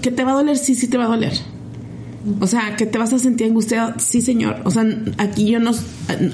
[0.00, 1.32] que te va a doler, sí, sí te va a doler.
[2.40, 4.60] O sea, que te vas a sentir angustiado, sí, señor.
[4.64, 4.84] O sea,
[5.18, 5.72] aquí yo no,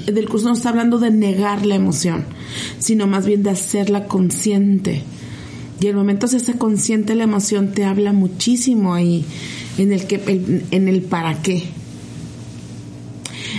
[0.05, 2.25] del curso no está hablando de negar la emoción,
[2.77, 5.01] sino más bien de hacerla consciente.
[5.81, 9.25] Y el momento se hace consciente la emoción te habla muchísimo ahí,
[9.77, 11.63] en el que, en el para qué.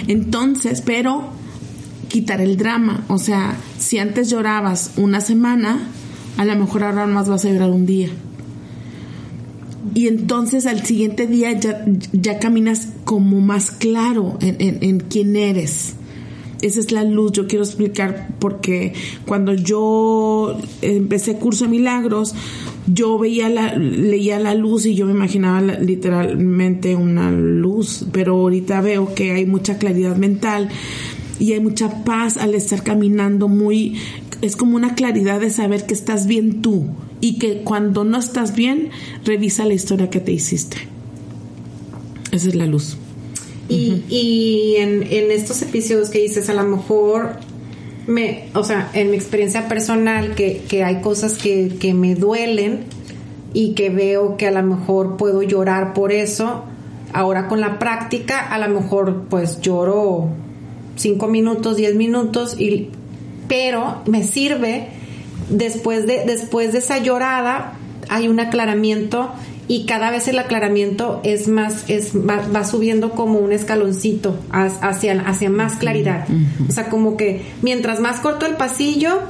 [0.07, 1.40] Entonces, pero
[2.11, 3.05] quitar el drama.
[3.09, 5.89] O sea, si antes llorabas una semana,
[6.37, 8.09] a lo mejor ahora más vas a llorar un día.
[9.95, 15.95] Y entonces al siguiente día ya, ya caminas como más claro en, en, quién eres.
[16.61, 17.33] Esa es la luz.
[17.33, 18.93] Yo quiero explicar porque
[19.25, 22.35] cuando yo empecé curso de milagros,
[22.87, 28.83] yo veía la, leía la luz y yo me imaginaba literalmente una luz, pero ahorita
[28.83, 30.69] veo que hay mucha claridad mental
[31.41, 33.97] y hay mucha paz al estar caminando muy
[34.43, 36.87] es como una claridad de saber que estás bien tú
[37.21, 38.91] y que cuando no estás bien
[39.25, 40.79] revisa la historia que te hiciste.
[42.33, 42.97] Esa es la luz.
[43.69, 47.37] Y, y en, en, estos episodios que dices a lo mejor
[48.09, 52.85] me o sea en mi experiencia personal que, que hay cosas que, que me duelen
[53.53, 56.65] y que veo que a lo mejor puedo llorar por eso
[57.13, 60.31] ahora con la práctica a lo mejor pues lloro
[61.01, 62.89] cinco minutos, diez minutos, y,
[63.49, 64.89] pero me sirve
[65.49, 67.75] después de, después de esa llorada
[68.09, 69.31] hay un aclaramiento
[69.69, 75.49] y cada vez el aclaramiento es más, es, va, subiendo como un escaloncito hacia, hacia
[75.49, 76.27] más claridad.
[76.69, 79.21] O sea, como que mientras más corto el pasillo,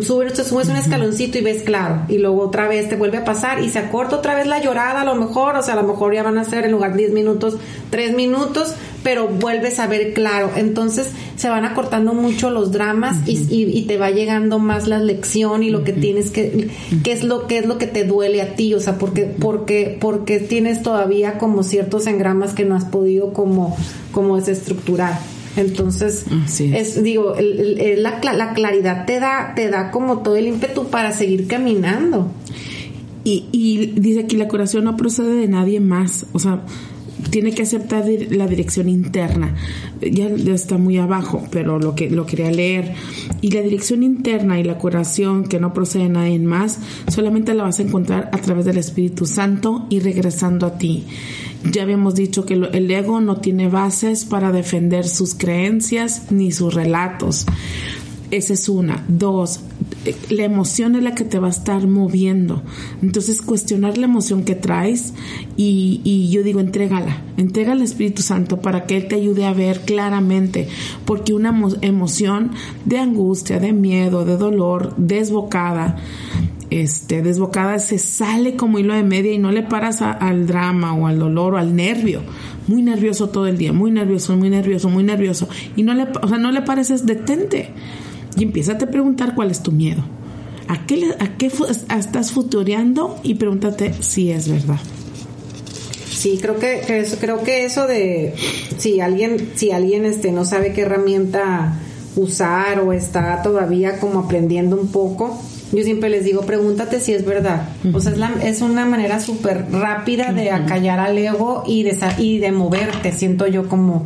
[0.00, 2.02] subes, subes un escaloncito y ves claro.
[2.08, 5.02] Y luego otra vez te vuelve a pasar y se acorta otra vez la llorada
[5.02, 5.56] a lo mejor.
[5.56, 7.56] O sea, a lo mejor ya van a ser en lugar de 10 minutos,
[7.90, 10.50] 3 minutos, pero vuelves a ver claro.
[10.56, 15.62] Entonces se van acortando mucho los dramas y, y, te va llegando más la lección
[15.62, 16.70] y lo que tienes que,
[17.02, 18.74] qué es lo que es lo que te duele a ti.
[18.74, 23.76] O sea, porque, porque, porque tienes todavía como ciertos engramas que no has podido como,
[24.12, 25.18] como desestructurar.
[25.56, 26.24] Entonces,
[26.58, 27.02] es.
[27.02, 32.30] digo, la, la, claridad te da, te da como todo el ímpetu para seguir caminando.
[33.24, 36.26] Y, y dice aquí la curación no procede de nadie más.
[36.32, 36.62] O sea,
[37.30, 39.54] tiene que aceptar la dirección interna.
[40.00, 42.94] Ya, está muy abajo, pero lo que lo quería leer.
[43.40, 47.64] Y la dirección interna y la curación que no procede de nadie más, solamente la
[47.64, 51.04] vas a encontrar a través del Espíritu Santo y regresando a ti.
[51.70, 56.74] Ya habíamos dicho que el ego no tiene bases para defender sus creencias ni sus
[56.74, 57.46] relatos.
[58.30, 59.04] Esa es una.
[59.08, 59.60] Dos,
[60.30, 62.62] la emoción es la que te va a estar moviendo.
[63.02, 65.14] Entonces, cuestionar la emoción que traes
[65.56, 69.52] y, y, yo digo, entrégala, entrega al Espíritu Santo para que Él te ayude a
[69.52, 70.68] ver claramente,
[71.04, 72.52] porque una emoción
[72.84, 75.96] de angustia, de miedo, de dolor, desbocada,
[76.70, 81.06] este, desbocada se sale como hilo de media y no le paras al drama o
[81.06, 82.22] al dolor o al nervio.
[82.66, 85.48] Muy nervioso todo el día, muy nervioso, muy nervioso, muy nervioso.
[85.76, 87.74] Y no le, o sea, no le pareces, detente
[88.36, 90.02] y empieza a preguntar cuál es tu miedo.
[90.68, 91.50] ¿A qué, a qué
[91.98, 93.18] estás futureando?
[93.22, 94.78] Y pregúntate si es verdad.
[96.08, 98.34] Sí, creo que, eso, creo que eso de
[98.78, 101.80] si alguien, si alguien este no sabe qué herramienta
[102.14, 107.24] usar o está todavía como aprendiendo un poco, yo siempre les digo, pregúntate si es
[107.24, 107.68] verdad.
[107.94, 112.52] O sea, es, una manera súper rápida de acallar al ego y de, y de
[112.52, 114.04] moverte, siento yo como,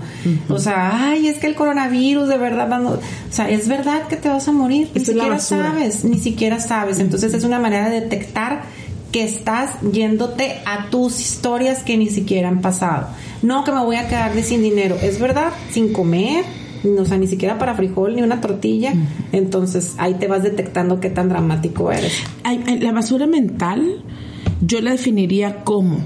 [0.49, 3.01] o sea, ay, es que el coronavirus de verdad, o
[3.31, 7.01] sea, es verdad que te vas a morir, ni siquiera sabes, ni siquiera sabes.
[7.01, 8.63] Entonces es una manera de detectar
[9.11, 13.09] que estás yéndote a tus historias que ni siquiera han pasado.
[13.43, 16.45] No que me voy a quedar de sin dinero, es verdad, sin comer,
[16.99, 18.93] o sea, ni siquiera para frijol ni una tortilla.
[19.33, 22.13] Entonces ahí te vas detectando qué tan dramático eres.
[22.81, 24.03] La basura mental
[24.61, 25.99] yo la definiría como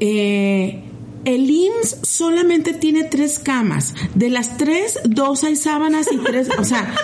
[0.00, 0.82] eh,
[1.24, 3.94] el IMSS solamente tiene tres camas.
[4.14, 6.48] De las tres, dos hay sábanas y tres.
[6.58, 6.94] O sea,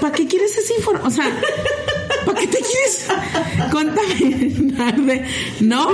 [0.00, 1.06] ¿para qué quieres esa información?
[1.06, 1.40] O sea,
[2.26, 3.06] ¿para qué te quieres
[3.72, 5.24] contaminar de.?
[5.60, 5.88] ¿No?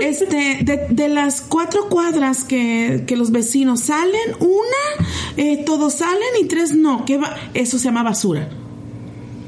[0.00, 5.03] Este, de, las cuatro cuadras que, que, los vecinos salen, una,
[5.36, 7.04] eh, todos salen y tres no.
[7.04, 7.34] ¿Qué va?
[7.54, 8.48] Eso se llama basura.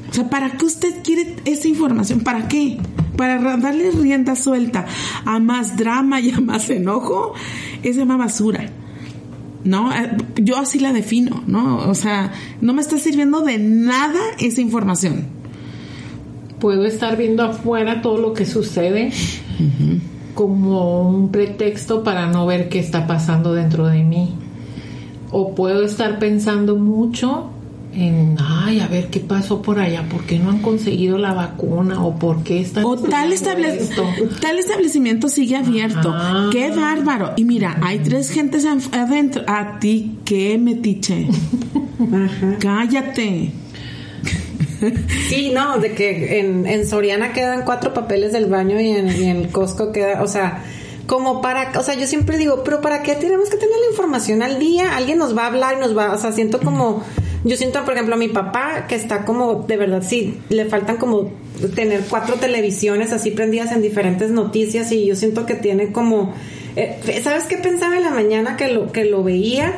[0.09, 2.21] O sea, ¿para qué usted quiere esa información?
[2.21, 2.77] ¿Para qué?
[3.17, 4.85] para darle rienda suelta
[5.25, 7.33] a más drama y a más enojo,
[7.83, 8.69] es se llama basura.
[9.63, 9.91] ¿No?
[9.91, 11.89] Eh, yo así la defino, ¿no?
[11.89, 15.25] O sea, no me está sirviendo de nada esa información.
[16.59, 19.11] Puedo estar viendo afuera todo lo que sucede
[20.35, 24.35] como un pretexto para no ver qué está pasando dentro de mí.
[25.31, 27.51] O puedo estar pensando mucho
[27.93, 32.05] en, ay, a ver qué pasó por allá, por qué no han conseguido la vacuna
[32.05, 33.33] o por qué está O tal,
[34.41, 36.13] tal establecimiento sigue abierto.
[36.51, 37.33] Qué bárbaro.
[37.37, 39.43] Y mira, hay tres gentes adentro.
[39.47, 41.27] A ti, qué metiche.
[42.59, 43.51] Cállate.
[45.29, 49.25] Sí, no, de que en, en, Soriana quedan cuatro papeles del baño y en, y
[49.25, 50.63] en Costco queda, o sea,
[51.07, 54.43] como para, o sea, yo siempre digo, pero ¿para qué tenemos que tener la información
[54.43, 54.95] al día?
[54.95, 57.03] Alguien nos va a hablar y nos va, o sea, siento como
[57.43, 60.97] yo siento, por ejemplo, a mi papá que está como, de verdad, sí, le faltan
[60.97, 61.31] como
[61.75, 66.33] tener cuatro televisiones así prendidas en diferentes noticias y yo siento que tiene como,
[66.75, 69.75] eh, ¿sabes qué pensaba en la mañana que lo, que lo veía?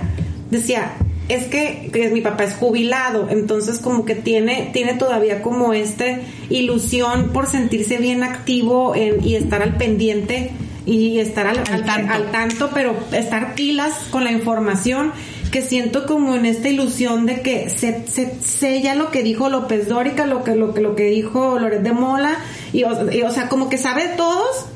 [0.50, 0.94] Decía,
[1.28, 6.06] es que, mi papá es jubilado, entonces como que tiene, tiene todavía como esta
[6.50, 10.52] ilusión por sentirse bien activo y estar al pendiente
[10.86, 12.70] y estar al, al, tanto.
[12.74, 15.12] pero estar pilas con la información
[15.52, 19.88] que siento como en esta ilusión de que se, se sella lo que dijo López
[19.88, 22.38] Dórica, lo que, lo que, lo que dijo Loret de Mola,
[22.72, 24.68] y, o sea, como que sabe todos,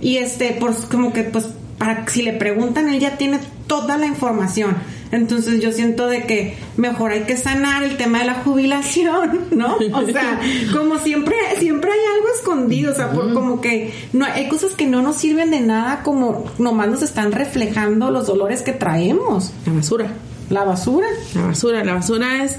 [0.00, 1.46] y este, pues como que pues
[1.78, 4.76] para si le preguntan, él ya tiene toda la información.
[5.10, 9.76] Entonces yo siento de que mejor hay que sanar el tema de la jubilación, ¿no?
[9.76, 10.40] O sea,
[10.72, 14.86] como siempre, siempre hay algo escondido, o sea, por como que no hay cosas que
[14.86, 19.52] no nos sirven de nada, como nomás nos están reflejando los dolores que traemos.
[19.66, 20.12] La basura.
[20.50, 21.06] La basura.
[21.34, 22.56] La basura, la basura es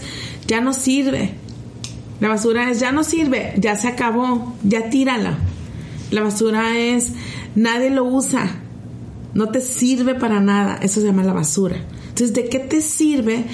[0.47, 1.33] ya no sirve.
[2.19, 5.37] La basura es ya no sirve, ya se acabó, ya tírala.
[6.11, 7.13] La basura es
[7.55, 8.49] nadie lo usa,
[9.33, 11.77] no te sirve para nada, eso se llama la basura.
[12.19, 13.45] Entonces, ¿de qué te sirve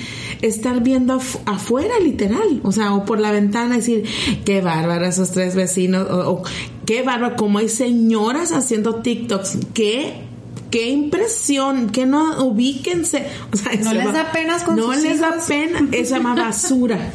[0.42, 2.62] estar viendo afuera, literal?
[2.64, 4.06] O sea, o por la ventana decir,
[4.44, 6.42] qué bárbaro esos tres vecinos, o,
[6.84, 10.26] qué bárbaro, como hay señoras haciendo TikToks, qué
[10.72, 13.28] qué impresión, que no ubíquense.
[13.54, 17.14] O sea, no les da pena con No les da pena, se llama basura.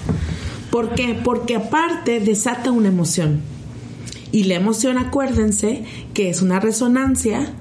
[0.70, 1.20] ¿Por qué?
[1.22, 3.40] Porque aparte desata una emoción.
[4.30, 5.84] Y la emoción, acuérdense,
[6.14, 7.52] que es una resonancia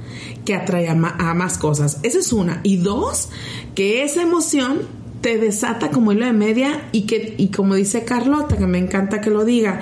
[0.50, 2.00] que atrae a, más cosas.
[2.02, 2.60] Esa es una.
[2.64, 3.30] Y dos,
[3.76, 4.80] que esa emoción
[5.22, 9.22] te desata como hilo de media y que, y como dice Carlota, que me encanta
[9.22, 9.82] que lo diga,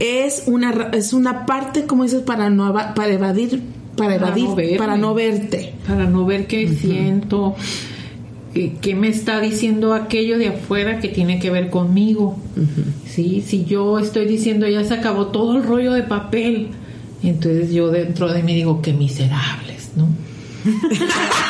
[0.00, 3.62] es una es una parte, como dices, para no para evadir
[3.94, 5.72] para evadir, para no, verte.
[5.86, 7.54] Para no ver qué siento,
[8.52, 12.36] qué me está diciendo aquello de afuera que tiene que ver conmigo.
[13.06, 13.44] ¿Sí?
[13.46, 16.70] Si yo estoy diciendo ya se acabó todo el rollo de papel,
[17.22, 20.08] entonces yo dentro de mí digo, qué miserables, ¿no?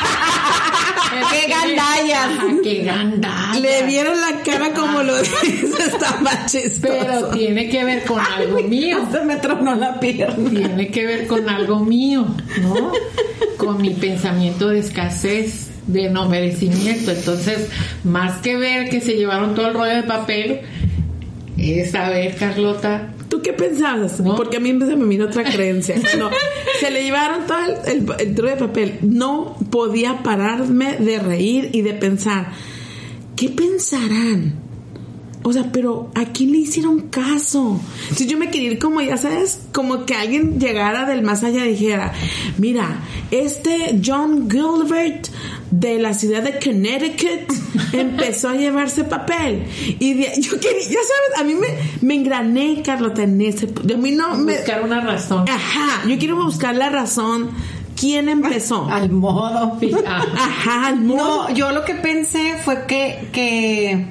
[1.31, 2.29] ¡Qué gandallas!
[2.63, 3.59] ¡Qué gandallas!
[3.61, 6.81] Le vieron la cara como lo dice, está más chistoso.
[6.99, 9.07] Pero tiene que ver con algo mío.
[9.11, 10.49] Se me tronó la pierna.
[10.49, 12.25] Tiene que ver con algo mío,
[12.61, 12.91] ¿no?
[13.57, 17.11] Con mi pensamiento de escasez, de no merecimiento.
[17.11, 17.69] Entonces,
[18.03, 20.61] más que ver que se llevaron todo el rollo de papel,
[21.57, 24.21] es saber, Carlota, ¿Tú qué pensabas?
[24.37, 25.95] Porque a mí se me vino otra creencia.
[26.19, 26.29] No,
[26.79, 27.57] se le llevaron todo
[27.87, 28.99] el, el, de papel.
[29.01, 32.51] No podía pararme de reír y de pensar,
[33.35, 34.53] ¿qué pensarán?
[35.41, 37.81] O sea, pero ¿a quién le hicieron caso?
[38.15, 41.65] Si yo me quería ir como, ya sabes, como que alguien llegara del más allá
[41.65, 42.13] y dijera,
[42.59, 42.99] mira,
[43.31, 45.27] este John Gilbert
[45.79, 47.51] de la ciudad de Connecticut
[47.93, 49.65] empezó a llevarse papel.
[49.99, 51.67] Y yo quería, ya sabes, a mí me,
[52.01, 53.67] me engrané, Carlota, en ese...
[53.67, 54.57] A mí no me...
[54.57, 55.45] Buscar una razón.
[55.49, 57.49] Ajá, yo quiero buscar la razón.
[57.99, 58.85] ¿Quién empezó?
[58.89, 59.79] Al modo.
[60.05, 61.49] Ajá, al modo.
[61.49, 64.07] No, yo lo que pensé fue que, que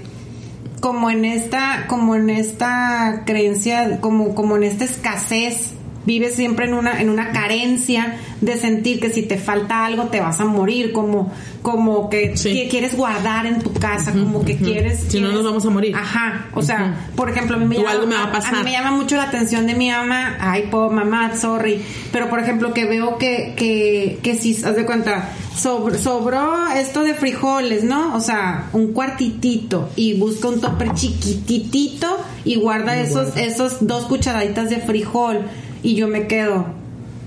[0.81, 5.75] como en esta, como en esta creencia, como, como en esta escasez
[6.05, 10.21] vives siempre en una en una carencia de sentir que si te falta algo te
[10.21, 11.33] vas a morir como
[11.63, 12.35] como que,
[12.69, 15.95] quieres guardar en tu casa como que quieres si no nos vamos a morir.
[15.95, 18.55] Ajá o sea por ejemplo a mí me llama, me va a, pasar.
[18.55, 21.81] a mí me llama mucho la atención de mi mamá ay po mamá sorry
[22.11, 27.15] pero por ejemplo que veo que que que si haz de cuenta sobró esto de
[27.15, 33.87] frijoles no o sea un cuartitito y busca un topper chiquititito y guarda esos esos
[33.87, 35.43] dos cucharaditas de frijol
[35.83, 36.67] y yo me quedo.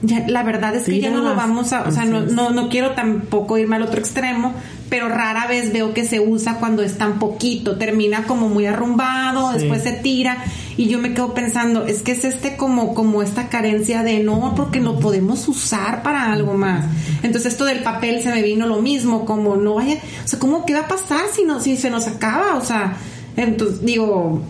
[0.01, 2.69] Ya, la verdad es que ya no lo vamos a, o sea, no, no, no
[2.69, 4.53] quiero tampoco irme al otro extremo,
[4.89, 9.53] pero rara vez veo que se usa cuando es tan poquito, termina como muy arrumbado,
[9.53, 10.37] después se tira
[10.77, 14.53] y yo me quedo pensando, es que es este como como esta carencia de no,
[14.55, 16.85] porque lo podemos usar para algo más.
[17.23, 20.65] Entonces esto del papel se me vino lo mismo, como no vaya, o sea, ¿cómo
[20.65, 22.57] qué va a pasar si no si se nos acaba?
[22.57, 22.95] O sea,
[23.37, 24.41] entonces digo,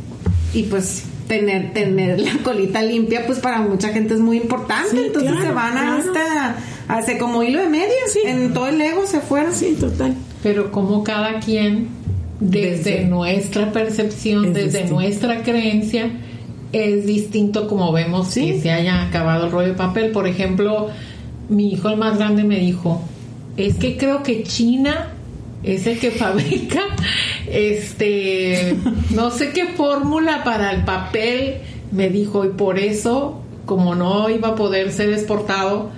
[0.54, 5.08] y pues tener tener la colita limpia pues para mucha gente es muy importante.
[5.08, 6.58] Entonces se van hasta
[6.88, 7.96] hace como hilo de medio
[8.26, 9.54] en todo el ego se fueron.
[9.54, 10.16] Sí total.
[10.44, 11.88] Pero como cada quien
[12.40, 16.12] desde, nuestra percepción desde nuestra creencia
[16.72, 20.12] es distinto como vemos que se haya acabado el rollo de papel.
[20.12, 20.90] Por ejemplo
[21.50, 23.02] mi hijo el más grande me dijo
[23.58, 25.15] es que creo que China
[25.66, 26.82] es el que fabrica
[27.48, 28.76] este
[29.12, 31.56] no sé qué fórmula para el papel
[31.92, 35.92] me dijo y por eso como no iba a poder ser exportado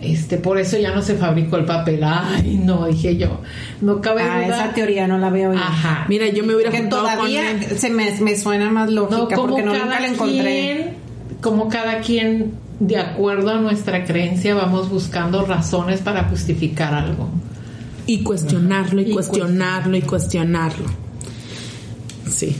[0.00, 2.02] este por eso ya no se fabricó el papel.
[2.02, 3.40] Ay no dije yo
[3.82, 6.06] no cabe ah, esa teoría no la veo ajá.
[6.08, 10.06] Mira yo me hubiera que todavía se me, suena más lógica porque no nunca la
[10.06, 10.94] encontré.
[11.42, 17.28] como cada quien de acuerdo a nuestra creencia vamos buscando razones para justificar algo
[18.10, 20.86] y cuestionarlo y, cuestionarlo y cuestionarlo.
[22.28, 22.56] Sí.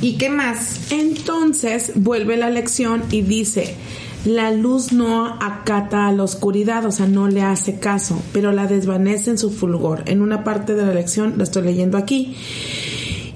[0.00, 0.90] ¿Y qué más?
[0.90, 3.76] Entonces vuelve la lección y dice,
[4.24, 8.66] la luz no acata a la oscuridad, o sea, no le hace caso, pero la
[8.66, 10.02] desvanece en su fulgor.
[10.06, 12.34] En una parte de la lección, la estoy leyendo aquí.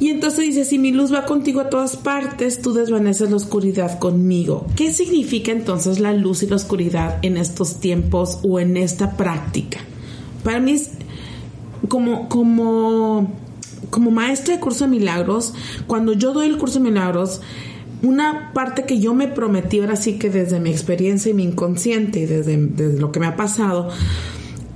[0.01, 4.01] Y entonces dice, si mi luz va contigo a todas partes, tú desvaneces la oscuridad
[4.01, 4.67] conmigo.
[4.75, 9.79] ¿Qué significa entonces la luz y la oscuridad en estos tiempos o en esta práctica?
[10.43, 10.91] Para mí es
[11.89, 13.33] como, como,
[13.91, 15.55] como maestra de curso de milagros,
[15.87, 17.41] cuando yo doy el curso de milagros,
[18.03, 22.27] una parte que yo me prometí ahora sí que desde mi experiencia y mi inconsciente,
[22.27, 23.91] desde, desde lo que me ha pasado,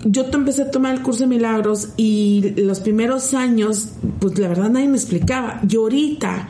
[0.04, 3.88] yo empecé a tomar el curso de milagros y los primeros años,
[4.20, 5.60] pues la verdad nadie me explicaba.
[5.66, 6.48] Y ahorita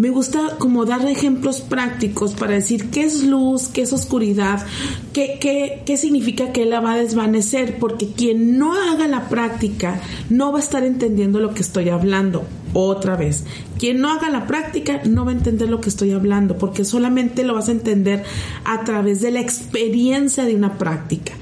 [0.00, 4.64] me gusta como dar ejemplos prácticos para decir qué es luz, qué es oscuridad,
[5.12, 10.00] qué, qué, qué significa que la va a desvanecer, porque quien no haga la práctica
[10.30, 12.46] no va a estar entendiendo lo que estoy hablando.
[12.72, 13.44] Otra vez,
[13.78, 17.44] quien no haga la práctica no va a entender lo que estoy hablando, porque solamente
[17.44, 18.24] lo vas a entender
[18.64, 21.34] a través de la experiencia de una práctica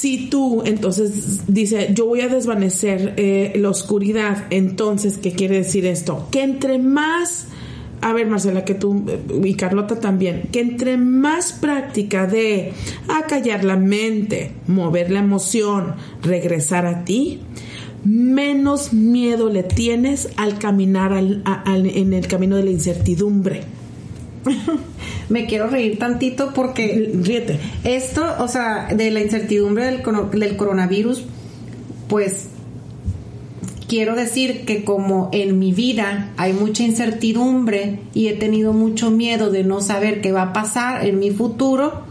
[0.00, 5.84] si tú entonces dice yo voy a desvanecer eh, la oscuridad entonces qué quiere decir
[5.84, 7.48] esto que entre más
[8.00, 12.72] a ver Marcela que tú eh, y Carlota también que entre más práctica de
[13.08, 17.40] acallar la mente mover la emoción regresar a ti
[18.02, 23.64] menos miedo le tienes al caminar en el camino de la incertidumbre
[25.28, 27.58] me quiero reír tantito porque Ríete.
[27.84, 31.24] esto, o sea, de la incertidumbre del, del coronavirus,
[32.08, 32.48] pues
[33.88, 39.50] quiero decir que como en mi vida hay mucha incertidumbre y he tenido mucho miedo
[39.50, 42.04] de no saber qué va a pasar en mi futuro,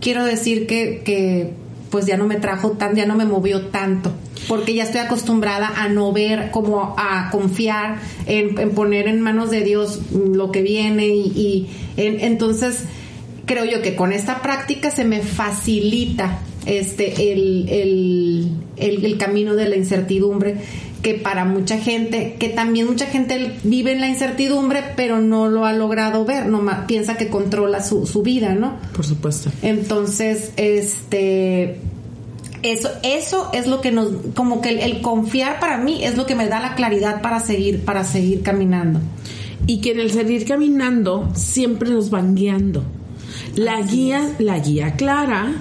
[0.00, 1.54] quiero decir que, que
[1.90, 4.12] pues ya no me trajo tan, ya no me movió tanto.
[4.46, 9.62] Porque ya estoy acostumbrada a no ver, como a confiar en, poner en manos de
[9.62, 12.84] Dios lo que viene y, y en- entonces
[13.46, 19.68] creo yo que con esta práctica se me facilita este el, el, el camino de
[19.68, 20.56] la incertidumbre
[21.02, 25.64] que para mucha gente, que también mucha gente vive en la incertidumbre, pero no lo
[25.64, 28.76] ha logrado ver, no piensa que controla su, su vida, ¿no?
[28.94, 29.50] Por supuesto.
[29.62, 31.80] Entonces, este
[32.62, 36.26] eso, eso es lo que nos, como que el, el confiar para mí es lo
[36.26, 39.00] que me da la claridad para seguir, para seguir caminando.
[39.66, 42.82] Y que en el seguir caminando siempre nos van guiando.
[43.54, 45.52] La guía, la guía clara,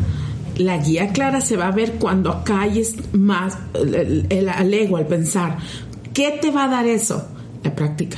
[0.58, 5.08] la guía clara se va a ver cuando calles más el, el, al ego, al
[5.08, 5.58] pensar.
[6.14, 7.28] ¿Qué te va a dar eso?
[7.64, 8.18] La práctica.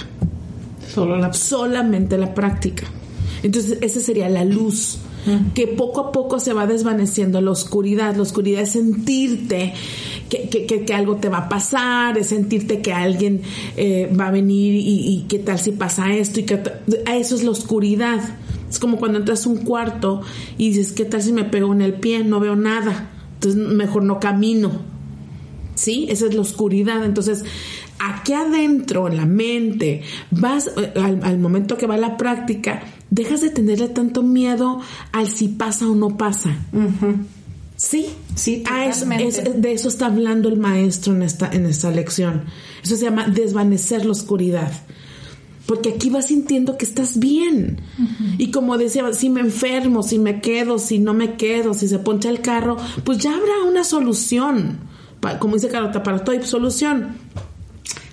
[0.94, 2.86] Solo la Solamente la práctica.
[3.44, 5.00] Entonces, esa sería la luz.
[5.54, 8.16] Que poco a poco se va desvaneciendo la oscuridad.
[8.16, 9.74] La oscuridad es sentirte
[10.30, 13.42] que, que, que, que algo te va a pasar, es sentirte que alguien
[13.76, 16.40] eh, va a venir y, y, qué tal si pasa esto.
[16.40, 16.62] y que
[17.06, 18.22] a Eso es la oscuridad.
[18.70, 20.22] Es como cuando entras a un cuarto
[20.58, 22.24] y dices, ¿qué tal si me pego en el pie?
[22.24, 23.10] No veo nada.
[23.36, 24.72] Entonces, mejor no camino.
[25.76, 26.08] ¿Sí?
[26.10, 27.04] Esa es la oscuridad.
[27.04, 27.44] Entonces,
[28.00, 33.50] aquí adentro, en la mente, vas al, al, momento que va la práctica, dejas de
[33.50, 36.58] tenerle tanto miedo al si pasa o no pasa.
[36.74, 37.16] Uh -huh.
[37.80, 41.90] Sí, sí, a eso, es, de eso está hablando el maestro en esta, en esta
[41.90, 42.44] lección.
[42.84, 44.70] Eso se llama desvanecer la oscuridad.
[45.70, 47.80] Porque aquí vas sintiendo que estás bien.
[48.00, 48.36] Uh -huh.
[48.40, 52.00] Y como decía, si me enfermo, si me quedo, si no me quedo, si se
[52.00, 54.80] poncha el carro, pues ya habrá una solución.
[55.38, 57.18] Como dice Carota, para todo hay solución.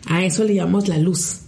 [0.05, 1.39] A eso le llamamos la luz.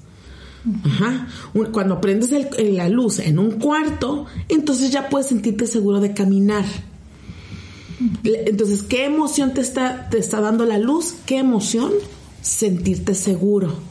[0.83, 1.29] Ajá.
[1.73, 6.65] Cuando prendes el, la luz en un cuarto, entonces ya puedes sentirte seguro de caminar.
[8.25, 11.17] Entonces, ¿qué emoción te está, te está dando la luz?
[11.27, 11.93] ¿Qué emoción?
[12.41, 13.88] Sentirte seguro.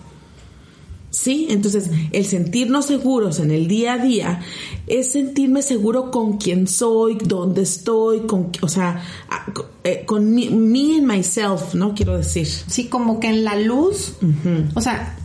[1.20, 1.48] ¿Sí?
[1.50, 4.42] Entonces, el sentirnos seguros en el día a día
[4.86, 9.02] es sentirme seguro con quién soy, dónde estoy, con, o sea,
[10.06, 11.96] con me, me and myself, ¿no?
[11.96, 12.46] Quiero decir.
[12.46, 14.72] Sí, como que en la luz, uh -huh.
[14.76, 15.16] o sea,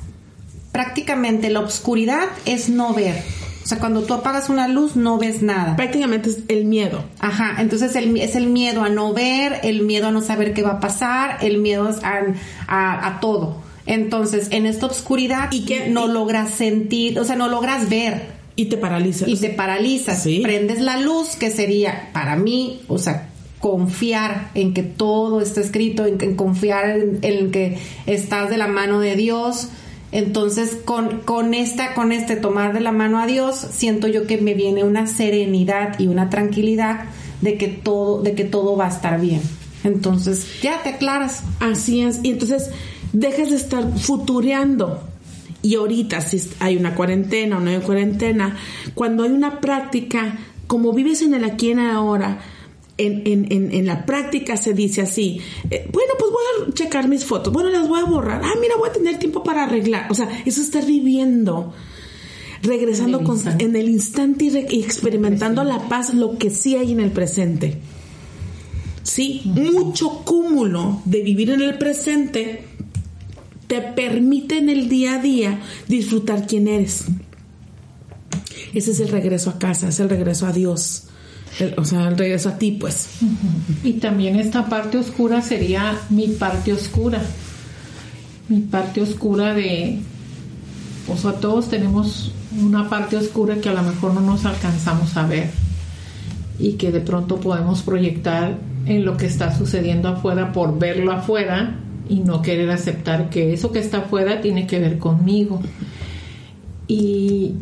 [0.72, 3.22] prácticamente la oscuridad es no ver.
[3.62, 5.76] O sea, cuando tú apagas una luz no ves nada.
[5.76, 7.04] Prácticamente es el miedo.
[7.18, 10.62] Ajá, entonces el, es el miedo a no ver, el miedo a no saber qué
[10.62, 12.20] va a pasar, el miedo a,
[12.66, 13.60] a, a todo.
[13.86, 18.42] Entonces, en esta oscuridad y que no logras sentir, o sea, no logras ver.
[18.54, 19.28] Y te paralizas.
[19.28, 20.22] Y te paralizas.
[20.22, 20.40] ¿Sí?
[20.42, 23.28] Prendes la luz, que sería para mí, o sea,
[23.60, 28.68] confiar en que todo está escrito, en, en confiar en, en, que estás de la
[28.68, 29.68] mano de Dios.
[30.12, 34.36] Entonces, con, con esta, con este tomar de la mano a Dios, siento yo que
[34.36, 37.06] me viene una serenidad y una tranquilidad
[37.40, 39.40] de que todo, de que todo va a estar bien.
[39.84, 41.42] Entonces, ya te aclaras.
[41.60, 42.20] Así es.
[42.22, 42.70] Y entonces
[43.12, 45.00] dejas de estar futureando.
[45.62, 48.56] Y ahorita, si hay una cuarentena o no hay cuarentena,
[48.94, 50.36] cuando hay una práctica,
[50.66, 52.40] como vives en el aquí y en el ahora,
[52.98, 55.40] en, en, en, en, la práctica se dice así,
[55.70, 58.76] eh, bueno, pues voy a checar mis fotos, bueno, las voy a borrar, ah, mira,
[58.76, 60.10] voy a tener tiempo para arreglar.
[60.10, 61.72] O sea, eso es estar viviendo,
[62.62, 63.64] regresando en el, con, instante.
[63.64, 67.12] En el instante y, re, y experimentando la paz, lo que sí hay en el
[67.12, 67.78] presente.
[69.02, 69.72] Sí, uh -huh.
[69.72, 72.64] mucho cúmulo de vivir en el presente
[73.72, 75.58] te permite en el día a día
[75.88, 77.06] disfrutar quién eres.
[78.74, 81.04] Ese es el regreso a casa, es el regreso a Dios.
[81.78, 83.08] O sea, el regreso a ti, pues.
[83.82, 87.22] Y también esta parte oscura sería mi parte oscura.
[88.50, 90.00] Mi parte oscura de.
[91.08, 95.26] O sea, todos tenemos una parte oscura que a lo mejor no nos alcanzamos a
[95.26, 95.50] ver.
[96.58, 101.78] Y que de pronto podemos proyectar en lo que está sucediendo afuera por verlo afuera
[102.08, 105.60] y no querer aceptar que eso que está afuera tiene que ver conmigo.
[106.86, 107.54] Y,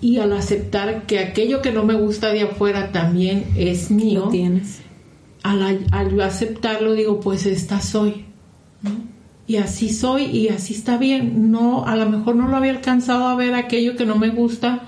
[0.00, 4.80] y al aceptar que aquello que no me gusta de afuera también es mío, tienes.
[5.42, 8.26] Al, al aceptarlo digo, pues esta soy.
[8.82, 8.90] ¿no?
[9.46, 11.50] Y así soy y así está bien.
[11.50, 14.82] No, a lo mejor no lo había alcanzado a ver aquello que no me gusta,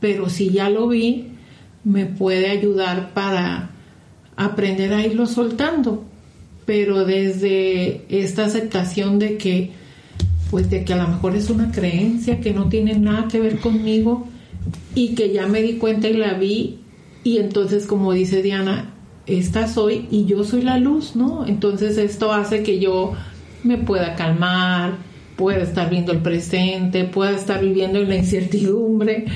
[0.00, 1.32] pero si ya lo vi,
[1.84, 3.70] me puede ayudar para
[4.36, 6.04] aprender a irlo soltando
[6.64, 9.70] pero desde esta aceptación de que
[10.50, 13.58] pues de que a lo mejor es una creencia que no tiene nada que ver
[13.58, 14.26] conmigo
[14.94, 16.80] y que ya me di cuenta y la vi
[17.24, 18.92] y entonces como dice Diana,
[19.26, 21.46] esta soy y yo soy la luz, ¿no?
[21.46, 23.14] Entonces esto hace que yo
[23.62, 24.96] me pueda calmar,
[25.36, 29.26] pueda estar viendo el presente, pueda estar viviendo en la incertidumbre,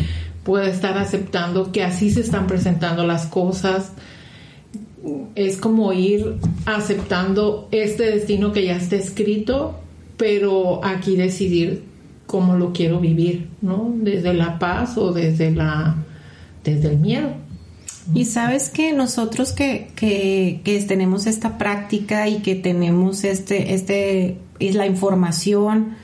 [0.44, 3.92] pueda estar aceptando que así se están presentando las cosas.
[5.34, 9.78] Es como ir aceptando este destino que ya está escrito,
[10.16, 11.82] pero aquí decidir
[12.26, 13.92] cómo lo quiero vivir, ¿no?
[13.96, 15.96] Desde la paz o desde la
[16.64, 17.30] desde el miedo.
[18.14, 24.38] Y sabes que nosotros que, que, que, tenemos esta práctica y que tenemos este, este,
[24.60, 25.96] es la información,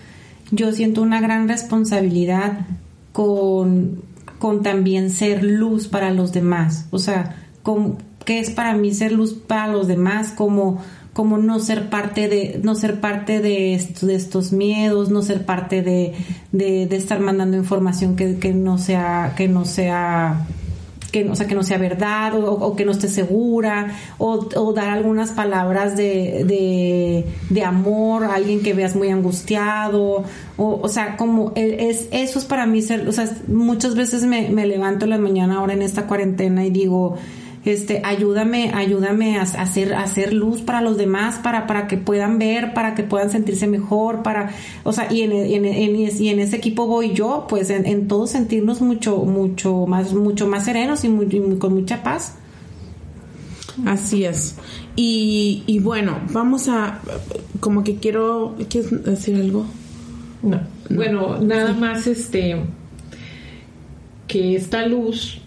[0.50, 2.66] yo siento una gran responsabilidad
[3.12, 4.02] con,
[4.38, 6.86] con también ser luz para los demás.
[6.90, 10.32] O sea, con, ¿qué es para mí ser luz para los demás?
[10.32, 10.80] Como
[11.12, 15.82] como no ser parte de, no ser parte de, de estos miedos, no ser parte
[15.82, 16.14] de,
[16.52, 20.46] de, estar mandando información que, que, no sea, que no sea,
[21.12, 25.98] que, que no sea verdad o, que no esté segura, o, o dar algunas palabras
[25.98, 30.24] de, de, amor a alguien que veas muy angustiado,
[30.56, 34.48] o, o sea, como es, eso es para mí ser, o sea, muchas veces me,
[34.48, 37.18] me levanto en la mañana ahora en esta cuarentena y digo,
[37.64, 42.74] este, ayúdame, ayúdame a, hacer, hacer luz para los demás, para, para que puedan ver,
[42.74, 44.50] para que puedan sentirse mejor, para,
[44.82, 48.30] o sea, y en, en, y en ese equipo voy yo, pues en, en todos
[48.30, 51.08] sentirnos mucho, mucho más, mucho más serenos y,
[51.58, 52.36] con mucha paz.
[53.86, 54.56] Así es.
[54.96, 57.00] Y, y bueno, vamos a,
[57.60, 59.64] como que quiero, ¿quieres decir algo?
[60.42, 60.60] No.
[60.90, 62.56] Bueno, nada más este,
[64.26, 65.40] que esta luz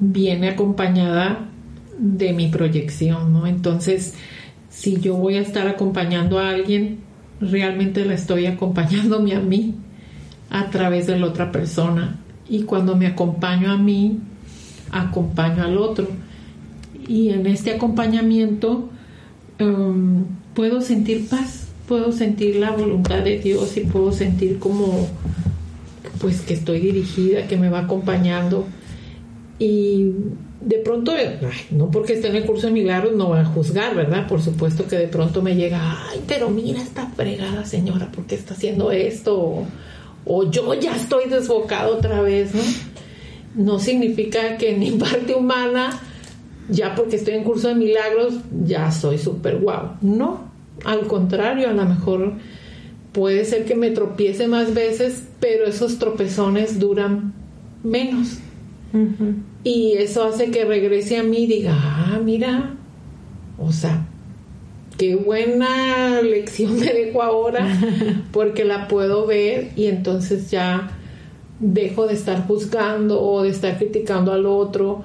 [0.00, 1.51] viene acompañada
[1.98, 3.46] de mi proyección, ¿no?
[3.46, 4.14] Entonces,
[4.70, 6.98] si yo voy a estar acompañando a alguien,
[7.40, 9.74] realmente la estoy acompañándome a mí
[10.50, 12.18] a través de la otra persona.
[12.48, 14.18] Y cuando me acompaño a mí,
[14.90, 16.06] acompaño al otro.
[17.08, 18.90] Y en este acompañamiento
[19.60, 20.24] um,
[20.54, 25.08] puedo sentir paz, puedo sentir la voluntad de Dios y puedo sentir como
[26.20, 28.66] pues que estoy dirigida, que me va acompañando.
[29.58, 30.12] Y
[30.64, 31.12] de pronto,
[31.70, 34.28] no porque esté en el curso de milagros no van a juzgar, ¿verdad?
[34.28, 38.36] Por supuesto que de pronto me llega, ay, pero mira esta fregada señora, ¿por qué
[38.36, 39.64] está haciendo esto?
[40.24, 42.62] O, yo ya estoy desbocado otra vez, ¿no?
[43.54, 45.98] No significa que en mi parte humana,
[46.68, 48.34] ya porque estoy en curso de milagros,
[48.64, 49.96] ya soy súper guau.
[50.00, 50.52] No,
[50.84, 52.34] al contrario, a lo mejor
[53.12, 57.34] puede ser que me tropiece más veces, pero esos tropezones duran
[57.82, 58.38] menos.
[59.64, 62.74] Y eso hace que regrese a mí y diga, ah, mira,
[63.58, 64.06] o sea,
[64.98, 67.66] qué buena lección me dejo ahora,
[68.32, 70.90] porque la puedo ver y entonces ya
[71.60, 75.04] dejo de estar juzgando o de estar criticando al otro,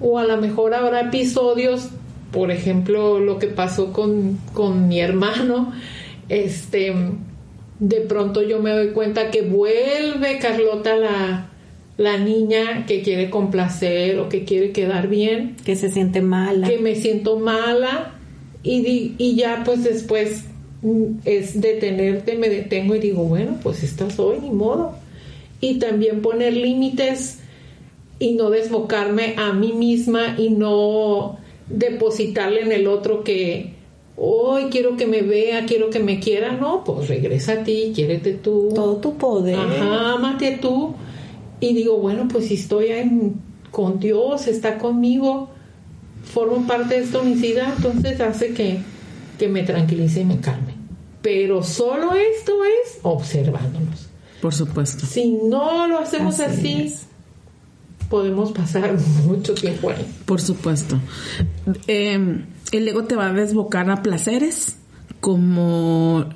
[0.00, 1.88] o a lo mejor habrá episodios,
[2.30, 5.72] por ejemplo, lo que pasó con, con mi hermano,
[6.28, 6.94] este,
[7.80, 11.48] de pronto yo me doy cuenta que vuelve Carlota la
[11.96, 15.56] la niña que quiere complacer o que quiere quedar bien.
[15.64, 16.68] Que se siente mala.
[16.68, 18.14] Que me siento mala
[18.62, 20.44] y, y ya pues después
[20.82, 24.94] mm, es detenerte, me detengo y digo, bueno, pues esta soy, ni modo.
[25.60, 27.38] Y también poner límites
[28.18, 31.38] y no desbocarme a mí misma y no
[31.68, 33.72] depositarle en el otro que
[34.16, 38.34] hoy quiero que me vea, quiero que me quiera, no, pues regresa a ti, quiérete
[38.34, 38.70] tú.
[38.74, 39.56] Todo tu poder.
[39.56, 40.94] Ajá, amate tú
[41.64, 42.88] y digo, bueno, pues si estoy
[43.70, 45.50] con Dios, está conmigo,
[46.22, 48.80] formo parte de esta unicidad, entonces hace que,
[49.38, 50.74] que me tranquilice y me calme.
[51.22, 54.08] Pero solo esto es observándonos.
[54.42, 55.06] Por supuesto.
[55.06, 56.94] Si no lo hacemos así,
[58.10, 58.94] podemos pasar
[59.26, 60.06] mucho tiempo ahí.
[60.26, 60.98] Por supuesto.
[61.86, 64.76] Em, el ego te va a desbocar a placeres
[65.20, 66.26] como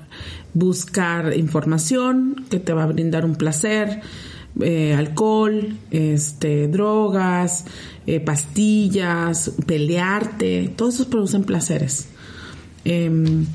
[0.54, 4.00] buscar información que te va a brindar un placer,
[4.60, 7.64] eh, alcohol, este, drogas,
[8.06, 12.08] eh, pastillas, pelearte, todos esos producen placeres.
[12.84, 13.46] Em,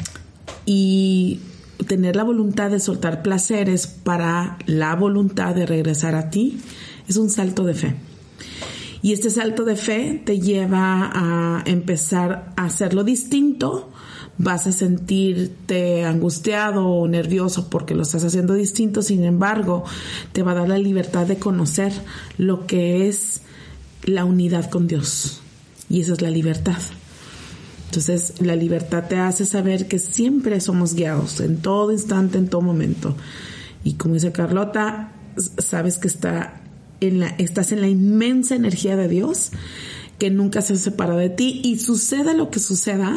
[0.66, 1.40] y
[1.88, 6.60] tener la voluntad de soltar placeres para la voluntad de regresar a ti
[7.08, 7.96] es un salto de fe.
[9.02, 13.92] Y este salto de fe te lleva a empezar a hacerlo distinto
[14.38, 19.84] vas a sentirte angustiado o nervioso porque lo estás haciendo distinto, sin embargo,
[20.32, 21.94] te va a dar la libertad de conocer
[22.38, 23.42] lo que es
[24.04, 25.42] la unidad con Dios.
[25.90, 26.80] Y esa es la libertad.
[27.86, 32.62] Entonces, la libertad te hace saber que siempre somos guiados, en todo instante, en todo
[32.62, 33.16] momento.
[33.84, 35.12] Y como dice Carlota,
[35.60, 36.62] sabes que está
[37.02, 39.52] en la, estás en la inmensa energía de Dios
[40.18, 43.16] que nunca se separa de ti y suceda lo que suceda,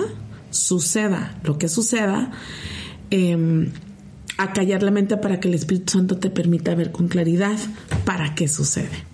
[0.51, 2.31] suceda lo que suceda,
[3.11, 3.71] eh,
[4.57, 7.59] callar la mente para que el Espíritu Santo te permita ver con claridad
[8.05, 9.05] para qué sucede.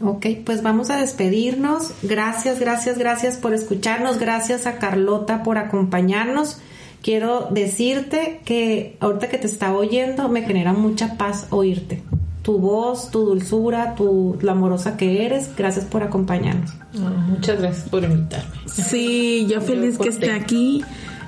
[0.00, 1.92] Ok, pues vamos a despedirnos.
[2.02, 4.18] Gracias, gracias, gracias por escucharnos.
[4.18, 6.58] Gracias a Carlota por acompañarnos.
[7.02, 12.02] Quiero decirte que ahorita que te está oyendo me genera mucha paz oírte.
[12.48, 15.50] Tu voz, tu dulzura, tu la amorosa que eres.
[15.54, 16.70] Gracias por acompañarnos.
[16.94, 18.48] muchas gracias por invitarme.
[18.64, 20.82] Sí, yo feliz que esté aquí.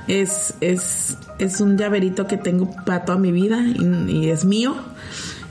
[0.08, 3.58] Es, es, es un llaverito que tengo para toda mi vida
[4.08, 4.74] y es mío.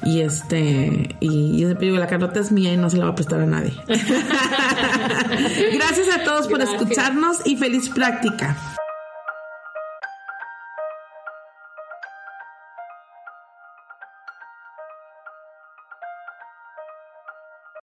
[0.04, 3.16] Y este, y yo digo, la carota es mía y no se la va a
[3.16, 3.76] prestar a nadie.
[3.88, 8.58] Gracias a todos por escucharnos y feliz práctica.